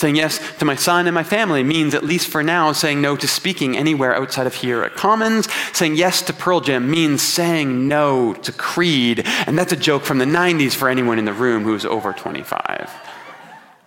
Saying 0.00 0.16
yes 0.16 0.40
to 0.60 0.64
my 0.64 0.76
son 0.76 1.06
and 1.06 1.14
my 1.14 1.22
family 1.22 1.62
means, 1.62 1.92
at 1.92 2.02
least 2.02 2.28
for 2.28 2.42
now, 2.42 2.72
saying 2.72 3.02
no 3.02 3.16
to 3.16 3.28
speaking 3.28 3.76
anywhere 3.76 4.16
outside 4.16 4.46
of 4.46 4.54
here 4.54 4.82
at 4.82 4.94
Commons. 4.94 5.46
Saying 5.74 5.96
yes 5.96 6.22
to 6.22 6.32
Pearl 6.32 6.62
Jam 6.62 6.90
means 6.90 7.20
saying 7.20 7.86
no 7.86 8.32
to 8.32 8.50
Creed. 8.50 9.26
And 9.46 9.58
that's 9.58 9.74
a 9.74 9.76
joke 9.76 10.04
from 10.04 10.16
the 10.16 10.24
90s 10.24 10.72
for 10.72 10.88
anyone 10.88 11.18
in 11.18 11.26
the 11.26 11.34
room 11.34 11.64
who's 11.64 11.84
over 11.84 12.14
25. 12.14 12.90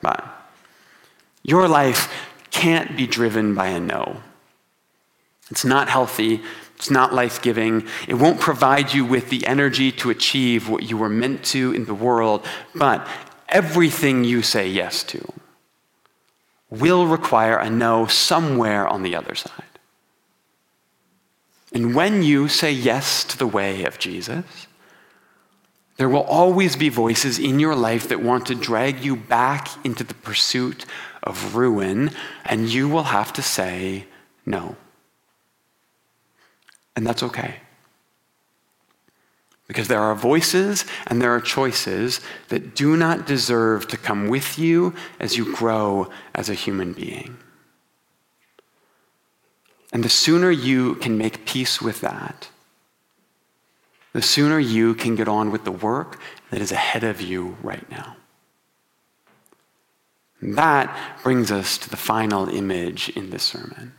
But 0.04 0.24
your 1.42 1.68
life 1.68 2.14
can't 2.52 2.96
be 2.96 3.08
driven 3.08 3.56
by 3.56 3.70
a 3.70 3.80
no. 3.80 4.22
It's 5.50 5.66
not 5.66 5.90
healthy. 5.90 6.44
It's 6.76 6.92
not 6.92 7.16
life 7.16 7.42
giving. 7.42 7.88
It 8.08 8.14
won't 8.14 8.40
provide 8.40 8.94
you 8.94 9.04
with 9.04 9.32
the 9.32 9.48
energy 9.48 9.92
to 9.94 10.12
achieve 10.12 10.70
what 10.70 10.84
you 10.84 10.96
were 10.96 11.10
meant 11.10 11.44
to 11.46 11.74
in 11.74 11.86
the 11.86 11.96
world. 11.96 12.46
But 12.76 13.08
everything 13.50 14.24
you 14.24 14.44
say 14.44 14.70
yes 14.70 15.02
to, 15.06 15.34
will 16.80 17.06
require 17.06 17.58
a 17.58 17.70
no 17.70 18.08
somewhere 18.08 18.88
on 18.88 19.04
the 19.04 19.16
other 19.16 19.36
side. 19.36 19.64
And 21.72 21.96
when 21.96 22.24
you 22.24 22.48
say 22.48 22.72
yes 22.72 23.24
to 23.26 23.38
the 23.38 23.48
way 23.48 23.84
of 23.86 24.00
Jesus, 24.00 24.68
there 25.98 26.10
will 26.10 26.24
always 26.24 26.76
be 26.76 26.90
voices 26.90 27.38
in 27.38 27.60
your 27.60 27.76
life 27.76 28.08
that 28.10 28.22
want 28.22 28.48
to 28.48 28.56
drag 28.56 29.04
you 29.04 29.16
back 29.16 29.70
into 29.86 30.04
the 30.04 30.14
pursuit 30.16 30.86
of 31.22 31.56
ruin, 31.56 32.12
and 32.46 32.70
you 32.70 32.90
will 32.90 33.04
have 33.04 33.32
to 33.34 33.42
say 33.42 34.06
no. 34.46 34.76
And 36.96 37.06
that's 37.06 37.24
okay. 37.24 37.63
Because 39.68 39.88
there 39.88 40.02
are 40.02 40.16
voices 40.16 40.86
and 41.08 41.22
there 41.22 41.34
are 41.34 41.40
choices 41.40 42.20
that 42.50 42.76
do 42.76 42.98
not 42.98 43.26
deserve 43.26 43.88
to 43.88 43.98
come 43.98 44.28
with 44.28 44.60
you 44.60 44.94
as 45.20 45.38
you 45.38 45.56
grow 45.56 46.10
as 46.36 46.50
a 46.50 46.54
human 46.54 46.94
being. 46.94 47.38
And 49.94 50.04
the 50.04 50.10
sooner 50.10 50.52
you 50.52 50.96
can 50.96 51.18
make 51.18 51.46
peace 51.46 51.82
with 51.82 52.02
that, 52.02 52.50
the 54.12 54.22
sooner 54.22 54.60
you 54.60 54.94
can 54.96 55.16
get 55.16 55.28
on 55.28 55.52
with 55.52 55.64
the 55.64 55.72
work 55.72 56.20
that 56.50 56.62
is 56.62 56.72
ahead 56.72 57.04
of 57.04 57.22
you 57.22 57.58
right 57.64 57.90
now. 57.90 58.18
And 60.42 60.58
that 60.58 61.22
brings 61.24 61.52
us 61.52 61.78
to 61.78 61.90
the 61.90 61.98
final 61.98 62.50
image 62.50 63.10
in 63.10 63.30
this 63.30 63.44
sermon. 63.44 63.94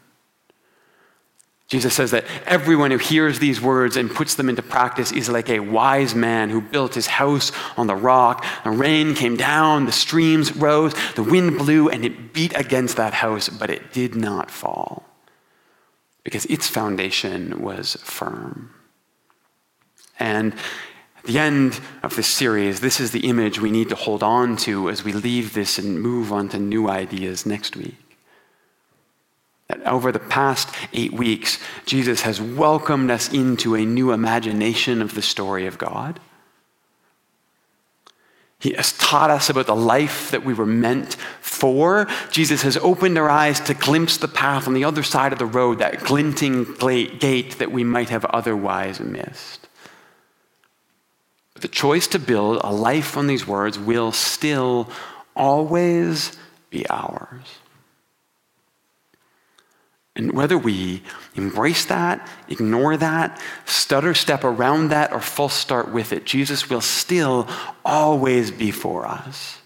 Jesus 1.75 1.95
says 1.95 2.13
that 2.13 2.25
everyone 2.47 2.93
who 2.93 2.99
hears 2.99 3.41
these 3.41 3.61
words 3.61 3.97
and 3.97 4.09
puts 4.09 4.37
them 4.37 4.49
into 4.49 4.63
practice 4.63 5.11
is 5.11 5.29
like 5.29 5.49
a 5.49 5.59
wise 5.59 6.15
man 6.15 6.49
who 6.49 6.61
built 6.61 6.95
his 6.95 7.09
house 7.09 7.51
on 7.77 7.89
the 7.89 7.97
rock. 7.97 8.47
The 8.63 8.71
rain 8.71 9.17
came 9.17 9.37
down, 9.37 9.87
the 9.87 9.91
streams 9.91 10.55
rose, 10.55 10.95
the 11.17 11.25
wind 11.25 11.59
blew, 11.59 11.89
and 11.89 12.05
it 12.05 12.33
beat 12.33 12.57
against 12.57 12.97
that 12.97 13.13
house, 13.13 13.49
but 13.49 13.71
it 13.71 13.93
did 13.93 14.15
not 14.15 14.53
fall 14.53 15.05
because 16.23 16.45
its 16.45 16.69
foundation 16.69 17.61
was 17.61 17.95
firm. 18.05 18.73
And 20.21 20.53
at 21.19 21.25
the 21.25 21.41
end 21.41 21.81
of 22.05 22.15
this 22.15 22.29
series, 22.29 22.79
this 22.79 23.01
is 23.01 23.11
the 23.11 23.29
image 23.29 23.61
we 23.61 23.73
need 23.73 23.89
to 23.89 23.97
hold 23.97 24.23
on 24.23 24.57
to 24.59 24.89
as 24.91 25.03
we 25.03 25.13
leave 25.13 25.55
this 25.55 25.77
and 25.77 26.01
move 26.01 26.33
on 26.33 26.51
to 26.51 26.59
new 26.61 26.89
ideas 26.89 27.45
next 27.45 27.75
week. 27.75 28.04
That 29.69 29.87
over 29.87 30.13
the 30.13 30.19
past 30.19 30.69
eight 30.93 31.13
weeks, 31.13 31.59
Jesus 31.87 32.23
has 32.23 32.41
welcomed 32.41 33.11
us 33.11 33.33
into 33.33 33.75
a 33.75 33.87
new 33.87 34.13
imagination 34.13 35.01
of 35.01 35.15
the 35.15 35.23
story 35.23 35.67
of 35.67 35.79
God. 35.79 36.21
He 38.59 38.73
has 38.73 38.93
taught 38.93 39.31
us 39.31 39.51
about 39.51 39.67
the 39.67 39.77
life 39.77 40.31
that 40.31 40.45
we 40.45 40.55
were 40.55 40.65
meant 40.65 41.17
for. 41.41 42.07
Jesus 42.31 42.63
has 42.63 42.79
opened 42.79 43.19
our 43.19 43.29
eyes 43.29 43.61
to 43.61 43.75
glimpse 43.75 44.17
the 44.17 44.29
path 44.29 44.67
on 44.67 44.73
the 44.73 44.85
other 44.85 45.03
side 45.03 45.35
of 45.35 45.39
the 45.39 45.45
road, 45.45 45.81
that 45.81 46.01
glinting 46.01 46.65
gate 46.75 47.59
that 47.59 47.73
we 47.73 47.85
might 47.85 48.09
have 48.09 48.25
otherwise 48.25 49.01
missed. 49.01 49.69
But 51.53 51.63
the 51.63 51.69
choice 51.69 52.07
to 52.09 52.19
build 52.19 52.61
a 52.65 52.73
life 52.73 53.17
on 53.17 53.27
these 53.27 53.47
words 53.47 53.79
will 53.79 54.13
still 54.13 54.89
always 55.37 56.37
be 56.71 56.89
ours. 56.89 57.59
And 60.17 60.33
whether 60.33 60.57
we 60.57 61.03
embrace 61.35 61.87
that, 61.87 62.29
ignore 62.49 62.97
that, 62.97 63.41
stutter 63.65 64.15
step 64.15 64.45
around 64.45 64.89
that, 64.89 65.13
or 65.13 65.21
full 65.21 65.49
start 65.49 65.91
with 65.93 66.13
it, 66.13 66.25
Jesus 66.25 66.71
will 66.71 66.81
still 66.81 67.49
always 67.85 68.53
be 68.53 68.71
for 68.71 69.07
us. 69.07 69.59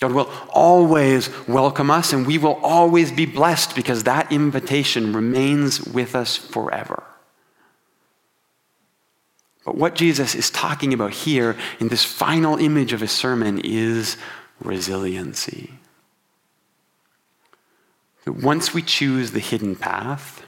God 0.00 0.12
will 0.12 0.30
always 0.50 1.30
welcome 1.48 1.90
us, 1.90 2.12
and 2.12 2.26
we 2.26 2.36
will 2.36 2.60
always 2.62 3.10
be 3.10 3.24
blessed 3.24 3.74
because 3.74 4.04
that 4.04 4.30
invitation 4.30 5.14
remains 5.14 5.80
with 5.80 6.14
us 6.14 6.36
forever. 6.36 7.02
But 9.64 9.76
what 9.76 9.94
Jesus 9.94 10.34
is 10.34 10.50
talking 10.50 10.92
about 10.92 11.12
here 11.12 11.56
in 11.80 11.88
this 11.88 12.04
final 12.04 12.58
image 12.58 12.92
of 12.92 13.00
his 13.00 13.12
sermon 13.12 13.60
is 13.64 14.18
resiliency. 14.60 15.78
Once 18.26 18.72
we 18.72 18.82
choose 18.82 19.32
the 19.32 19.40
hidden 19.40 19.76
path, 19.76 20.46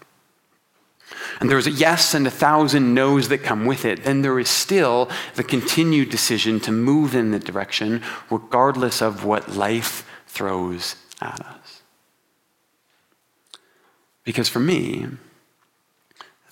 and 1.41 1.51
there's 1.51 1.67
a 1.67 1.71
yes 1.71 2.15
and 2.15 2.27
a 2.27 2.31
thousand 2.31 2.95
no's 2.95 3.29
that 3.29 3.43
come 3.43 3.67
with 3.67 3.85
it, 3.85 4.05
then 4.05 4.23
there 4.23 4.39
is 4.39 4.49
still 4.49 5.11
the 5.35 5.45
continued 5.45 6.09
decision 6.09 6.61
to 6.61 6.73
move 6.73 7.15
in 7.15 7.31
the 7.31 7.39
direction 7.39 8.03
regardless 8.31 9.03
of 9.03 9.25
what 9.25 9.55
life 9.55 10.09
throws 10.27 10.97
at 11.21 11.41
us. 11.41 11.83
Because 14.25 14.49
for 14.49 14.61
me, 14.61 15.07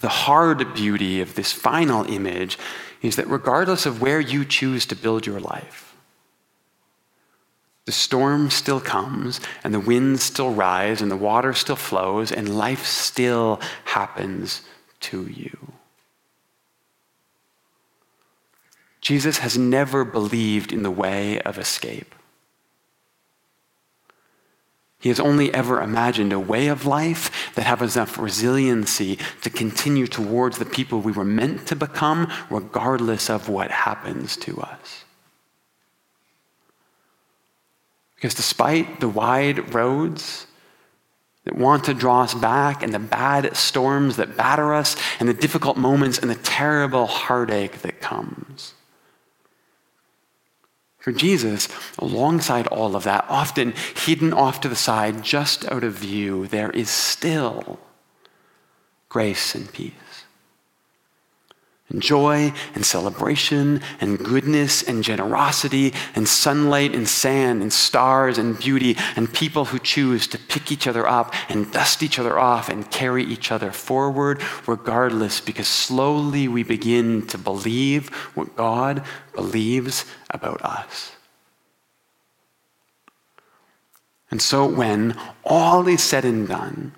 the 0.00 0.08
hard 0.08 0.74
beauty 0.74 1.20
of 1.20 1.34
this 1.34 1.52
final 1.52 2.04
image 2.04 2.58
is 3.00 3.16
that 3.16 3.26
regardless 3.28 3.86
of 3.86 4.00
where 4.00 4.20
you 4.20 4.44
choose 4.44 4.86
to 4.86 4.96
build 4.96 5.26
your 5.26 5.40
life, 5.40 5.93
the 7.86 7.92
storm 7.92 8.50
still 8.50 8.80
comes, 8.80 9.40
and 9.62 9.74
the 9.74 9.80
winds 9.80 10.22
still 10.22 10.52
rise, 10.52 11.02
and 11.02 11.10
the 11.10 11.16
water 11.16 11.52
still 11.52 11.76
flows, 11.76 12.32
and 12.32 12.56
life 12.56 12.86
still 12.86 13.60
happens 13.84 14.62
to 15.00 15.26
you. 15.26 15.72
Jesus 19.02 19.38
has 19.38 19.58
never 19.58 20.02
believed 20.02 20.72
in 20.72 20.82
the 20.82 20.90
way 20.90 21.38
of 21.42 21.58
escape. 21.58 22.14
He 24.98 25.10
has 25.10 25.20
only 25.20 25.52
ever 25.52 25.82
imagined 25.82 26.32
a 26.32 26.40
way 26.40 26.68
of 26.68 26.86
life 26.86 27.52
that 27.54 27.66
has 27.66 27.94
enough 27.94 28.18
resiliency 28.18 29.18
to 29.42 29.50
continue 29.50 30.06
towards 30.06 30.56
the 30.56 30.64
people 30.64 31.00
we 31.00 31.12
were 31.12 31.26
meant 31.26 31.66
to 31.66 31.76
become, 31.76 32.32
regardless 32.48 33.28
of 33.28 33.50
what 33.50 33.70
happens 33.70 34.38
to 34.38 34.58
us. 34.62 35.03
Because 38.16 38.34
despite 38.34 39.00
the 39.00 39.08
wide 39.08 39.74
roads 39.74 40.46
that 41.44 41.56
want 41.56 41.84
to 41.84 41.94
draw 41.94 42.22
us 42.22 42.34
back, 42.34 42.82
and 42.82 42.92
the 42.94 42.98
bad 42.98 43.54
storms 43.56 44.16
that 44.16 44.36
batter 44.36 44.72
us, 44.72 44.96
and 45.20 45.28
the 45.28 45.34
difficult 45.34 45.76
moments, 45.76 46.18
and 46.18 46.30
the 46.30 46.34
terrible 46.36 47.06
heartache 47.06 47.82
that 47.82 48.00
comes, 48.00 48.74
for 50.98 51.12
Jesus, 51.12 51.68
alongside 51.98 52.66
all 52.68 52.96
of 52.96 53.04
that, 53.04 53.26
often 53.28 53.74
hidden 53.94 54.32
off 54.32 54.62
to 54.62 54.70
the 54.70 54.76
side, 54.76 55.22
just 55.22 55.70
out 55.70 55.84
of 55.84 55.92
view, 55.92 56.46
there 56.46 56.70
is 56.70 56.88
still 56.88 57.78
grace 59.10 59.54
and 59.54 59.70
peace 59.70 59.92
and 61.94 62.02
joy 62.02 62.52
and 62.74 62.84
celebration 62.84 63.80
and 64.00 64.18
goodness 64.18 64.82
and 64.82 65.04
generosity 65.04 65.94
and 66.16 66.28
sunlight 66.28 66.92
and 66.92 67.08
sand 67.08 67.62
and 67.62 67.72
stars 67.72 68.36
and 68.36 68.58
beauty 68.58 68.96
and 69.14 69.32
people 69.32 69.66
who 69.66 69.78
choose 69.78 70.26
to 70.26 70.36
pick 70.36 70.72
each 70.72 70.88
other 70.88 71.06
up 71.06 71.32
and 71.48 71.70
dust 71.70 72.02
each 72.02 72.18
other 72.18 72.36
off 72.36 72.68
and 72.68 72.90
carry 72.90 73.22
each 73.22 73.52
other 73.52 73.70
forward 73.70 74.42
regardless 74.66 75.40
because 75.40 75.68
slowly 75.68 76.48
we 76.48 76.64
begin 76.64 77.24
to 77.28 77.38
believe 77.38 78.08
what 78.34 78.56
God 78.56 79.04
believes 79.32 80.04
about 80.30 80.60
us. 80.62 81.12
And 84.32 84.42
so 84.42 84.66
when 84.66 85.16
all 85.44 85.86
is 85.86 86.02
said 86.02 86.24
and 86.24 86.48
done, 86.48 86.92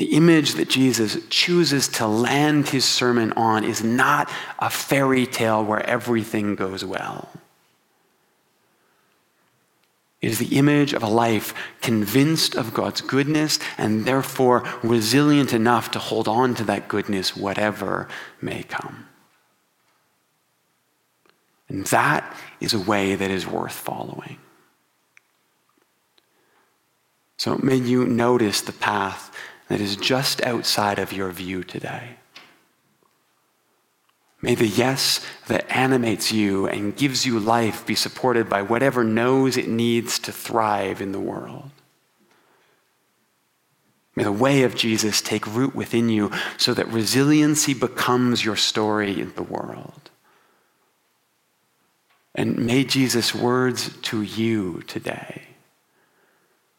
the 0.00 0.16
image 0.16 0.54
that 0.54 0.70
Jesus 0.70 1.18
chooses 1.28 1.86
to 1.86 2.06
land 2.06 2.70
his 2.70 2.86
sermon 2.86 3.34
on 3.34 3.64
is 3.64 3.84
not 3.84 4.30
a 4.58 4.70
fairy 4.70 5.26
tale 5.26 5.62
where 5.62 5.84
everything 5.86 6.54
goes 6.54 6.82
well. 6.82 7.28
It 10.22 10.30
is 10.30 10.38
the 10.38 10.56
image 10.56 10.94
of 10.94 11.02
a 11.02 11.06
life 11.06 11.52
convinced 11.82 12.54
of 12.54 12.72
God's 12.72 13.02
goodness 13.02 13.58
and 13.76 14.06
therefore 14.06 14.64
resilient 14.82 15.52
enough 15.52 15.90
to 15.90 15.98
hold 15.98 16.28
on 16.28 16.54
to 16.54 16.64
that 16.64 16.88
goodness, 16.88 17.36
whatever 17.36 18.08
may 18.40 18.62
come. 18.62 19.06
And 21.68 21.84
that 21.88 22.34
is 22.58 22.72
a 22.72 22.80
way 22.80 23.16
that 23.16 23.30
is 23.30 23.46
worth 23.46 23.74
following. 23.74 24.38
So 27.36 27.58
may 27.58 27.76
you 27.76 28.06
notice 28.06 28.62
the 28.62 28.72
path 28.72 29.30
that 29.70 29.80
is 29.80 29.94
just 29.94 30.42
outside 30.42 30.98
of 30.98 31.12
your 31.12 31.30
view 31.30 31.62
today. 31.62 32.16
May 34.42 34.56
the 34.56 34.66
yes 34.66 35.24
that 35.46 35.70
animates 35.70 36.32
you 36.32 36.66
and 36.66 36.96
gives 36.96 37.24
you 37.24 37.38
life 37.38 37.86
be 37.86 37.94
supported 37.94 38.48
by 38.48 38.62
whatever 38.62 39.04
no's 39.04 39.56
it 39.56 39.68
needs 39.68 40.18
to 40.20 40.32
thrive 40.32 41.00
in 41.00 41.12
the 41.12 41.20
world. 41.20 41.70
May 44.16 44.24
the 44.24 44.32
way 44.32 44.64
of 44.64 44.74
Jesus 44.74 45.22
take 45.22 45.46
root 45.46 45.72
within 45.72 46.08
you 46.08 46.32
so 46.56 46.74
that 46.74 46.88
resiliency 46.88 47.72
becomes 47.72 48.44
your 48.44 48.56
story 48.56 49.20
in 49.20 49.32
the 49.36 49.44
world. 49.44 50.10
And 52.34 52.58
may 52.58 52.82
Jesus' 52.82 53.32
words 53.32 53.96
to 54.02 54.22
you 54.22 54.82
today 54.88 55.42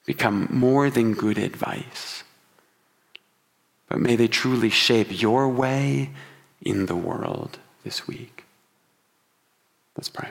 become 0.05 0.49
more 0.51 0.89
than 0.89 1.13
good 1.13 1.37
advice 1.37 2.20
but 3.91 3.99
may 3.99 4.15
they 4.15 4.29
truly 4.29 4.69
shape 4.69 5.21
your 5.21 5.49
way 5.49 6.11
in 6.61 6.85
the 6.85 6.95
world 6.95 7.59
this 7.83 8.07
week. 8.07 8.45
Let's 9.97 10.07
pray. 10.07 10.29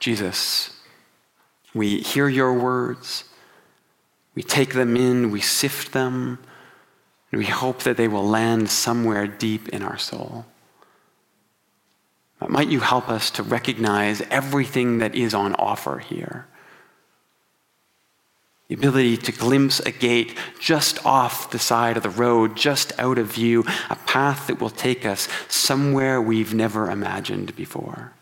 Jesus, 0.00 0.76
we 1.72 2.00
hear 2.00 2.28
your 2.28 2.52
words, 2.52 3.22
we 4.34 4.42
take 4.42 4.74
them 4.74 4.96
in, 4.96 5.30
we 5.30 5.40
sift 5.40 5.92
them, 5.92 6.40
and 7.30 7.38
we 7.38 7.46
hope 7.46 7.84
that 7.84 7.96
they 7.96 8.08
will 8.08 8.26
land 8.26 8.68
somewhere 8.68 9.28
deep 9.28 9.68
in 9.68 9.84
our 9.84 9.98
soul. 9.98 10.44
Might 12.48 12.68
you 12.68 12.80
help 12.80 13.08
us 13.08 13.30
to 13.32 13.44
recognize 13.44 14.22
everything 14.22 14.98
that 14.98 15.14
is 15.14 15.34
on 15.34 15.54
offer 15.54 16.00
here? 16.00 16.48
The 18.70 18.76
ability 18.76 19.16
to 19.16 19.32
glimpse 19.32 19.80
a 19.80 19.90
gate 19.90 20.38
just 20.60 21.04
off 21.04 21.50
the 21.50 21.58
side 21.58 21.96
of 21.96 22.04
the 22.04 22.08
road, 22.08 22.56
just 22.56 22.96
out 23.00 23.18
of 23.18 23.26
view, 23.26 23.64
a 23.90 23.96
path 24.06 24.46
that 24.46 24.60
will 24.60 24.70
take 24.70 25.04
us 25.04 25.26
somewhere 25.48 26.22
we've 26.22 26.54
never 26.54 26.88
imagined 26.88 27.56
before. 27.56 28.12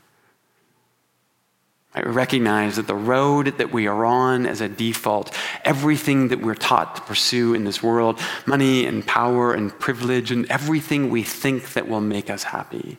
I 1.94 2.00
recognize 2.00 2.76
that 2.76 2.86
the 2.86 2.94
road 2.94 3.58
that 3.58 3.72
we 3.72 3.88
are 3.88 4.06
on 4.06 4.46
as 4.46 4.62
a 4.62 4.70
default, 4.70 5.36
everything 5.66 6.28
that 6.28 6.40
we're 6.40 6.54
taught 6.54 6.96
to 6.96 7.02
pursue 7.02 7.52
in 7.52 7.64
this 7.64 7.82
world, 7.82 8.18
money 8.46 8.86
and 8.86 9.06
power 9.06 9.52
and 9.52 9.78
privilege 9.78 10.30
and 10.30 10.50
everything 10.50 11.10
we 11.10 11.24
think 11.24 11.74
that 11.74 11.88
will 11.88 12.00
make 12.00 12.30
us 12.30 12.44
happy, 12.44 12.96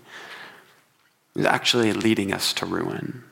is 1.35 1.45
actually 1.45 1.93
leading 1.93 2.31
us 2.31 2.53
to 2.53 2.67
ruin. 2.67 3.23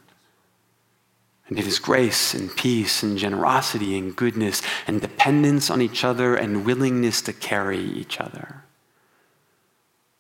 And 1.49 1.57
it 1.57 1.65
is 1.65 1.79
grace 1.79 2.33
and 2.33 2.53
peace 2.55 3.03
and 3.03 3.17
generosity 3.17 3.97
and 3.97 4.15
goodness 4.15 4.61
and 4.85 4.99
dependence 4.99 5.69
on 5.69 5.81
each 5.81 6.03
other 6.03 6.35
and 6.35 6.65
willingness 6.65 7.21
to 7.23 7.33
carry 7.33 7.79
each 7.79 8.19
other 8.19 8.63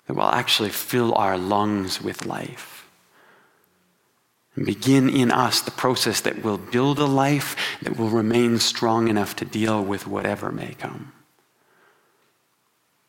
that 0.07 0.13
will 0.13 0.23
actually 0.23 0.69
fill 0.69 1.13
our 1.15 1.37
lungs 1.37 2.01
with 2.01 2.25
life 2.25 2.77
and 4.55 4.65
begin 4.65 5.09
in 5.09 5.31
us 5.31 5.61
the 5.61 5.71
process 5.71 6.21
that 6.21 6.43
will 6.43 6.57
build 6.57 6.97
a 6.97 7.05
life 7.05 7.55
that 7.81 7.97
will 7.97 8.09
remain 8.09 8.57
strong 8.57 9.07
enough 9.07 9.35
to 9.35 9.45
deal 9.45 9.83
with 9.83 10.07
whatever 10.07 10.51
may 10.51 10.73
come. 10.75 11.11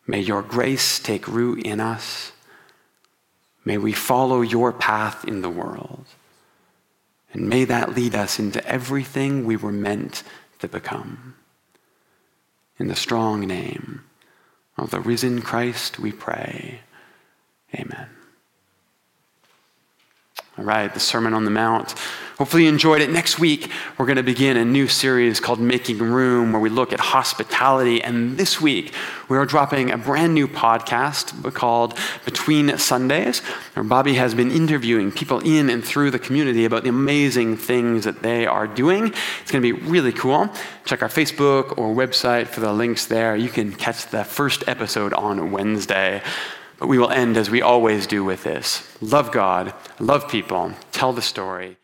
May 0.07 0.21
your 0.21 0.43
grace 0.43 0.99
take 0.99 1.27
root 1.29 1.65
in 1.65 1.81
us. 1.81 2.33
May 3.65 3.79
we 3.79 3.93
follow 3.93 4.41
your 4.43 4.73
path 4.73 5.25
in 5.25 5.41
the 5.41 5.51
world. 5.51 6.07
And 7.33 7.49
may 7.49 7.65
that 7.65 7.95
lead 7.95 8.15
us 8.15 8.39
into 8.39 8.67
everything 8.67 9.45
we 9.45 9.57
were 9.57 9.73
meant 9.73 10.23
to 10.61 10.69
become. 10.69 11.35
In 12.79 12.89
the 12.89 12.97
strong 12.97 13.41
name 13.41 14.05
of 14.77 14.91
the 14.91 15.01
risen 15.01 15.43
Christ, 15.43 15.99
we 15.99 16.13
pray. 16.13 16.81
Amen. 17.75 18.18
All 20.59 20.65
right, 20.65 20.93
the 20.93 20.99
Sermon 20.99 21.35
on 21.35 21.45
the 21.45 21.53
Mount. 21.53 21.95
Hopefully, 22.37 22.65
you 22.65 22.69
enjoyed 22.69 23.01
it. 23.01 23.11
Next 23.11 23.39
week, 23.39 23.71
we're 23.97 24.07
going 24.07 24.17
to 24.17 24.25
begin 24.25 24.57
a 24.57 24.65
new 24.65 24.89
series 24.89 25.39
called 25.39 25.61
Making 25.61 25.99
Room, 25.99 26.51
where 26.51 26.61
we 26.61 26.69
look 26.69 26.93
at 26.93 26.99
hospitality. 26.99 28.03
And 28.03 28.37
this 28.37 28.61
week, 28.61 28.93
we 29.29 29.37
are 29.37 29.47
dropping 29.47 29.93
a 29.93 29.97
brand 29.97 30.35
new 30.35 30.49
podcast 30.49 31.55
called 31.55 31.97
Between 32.25 32.77
Sundays, 32.77 33.39
where 33.75 33.85
Bobby 33.85 34.15
has 34.15 34.35
been 34.35 34.51
interviewing 34.51 35.13
people 35.13 35.39
in 35.39 35.71
and 35.71 35.85
through 35.85 36.11
the 36.11 36.19
community 36.19 36.65
about 36.65 36.83
the 36.83 36.89
amazing 36.89 37.57
things 37.57 38.03
that 38.03 38.25
they 38.25 38.45
are 38.45 38.67
doing. 38.67 39.15
It's 39.43 39.53
going 39.53 39.63
to 39.63 39.73
be 39.73 39.81
really 39.89 40.13
cool. 40.13 40.53
Check 40.87 41.03
our 41.03 41.09
Facebook 41.09 41.79
or 41.79 41.95
website 41.95 42.49
for 42.49 42.59
the 42.59 42.73
links 42.73 43.07
there. 43.07 43.37
You 43.37 43.49
can 43.49 43.73
catch 43.73 44.09
the 44.09 44.25
first 44.25 44.65
episode 44.67 45.13
on 45.13 45.53
Wednesday. 45.53 46.21
But 46.79 46.89
we 46.89 46.99
will 46.99 47.11
end 47.11 47.37
as 47.37 47.51
we 47.51 47.61
always 47.61 48.07
do 48.07 48.25
with 48.25 48.45
this 48.45 48.97
love 49.01 49.33
God, 49.33 49.75
love 49.99 50.29
people, 50.29 50.73
tell 50.93 51.13
the 51.13 51.23
story. 51.23 51.77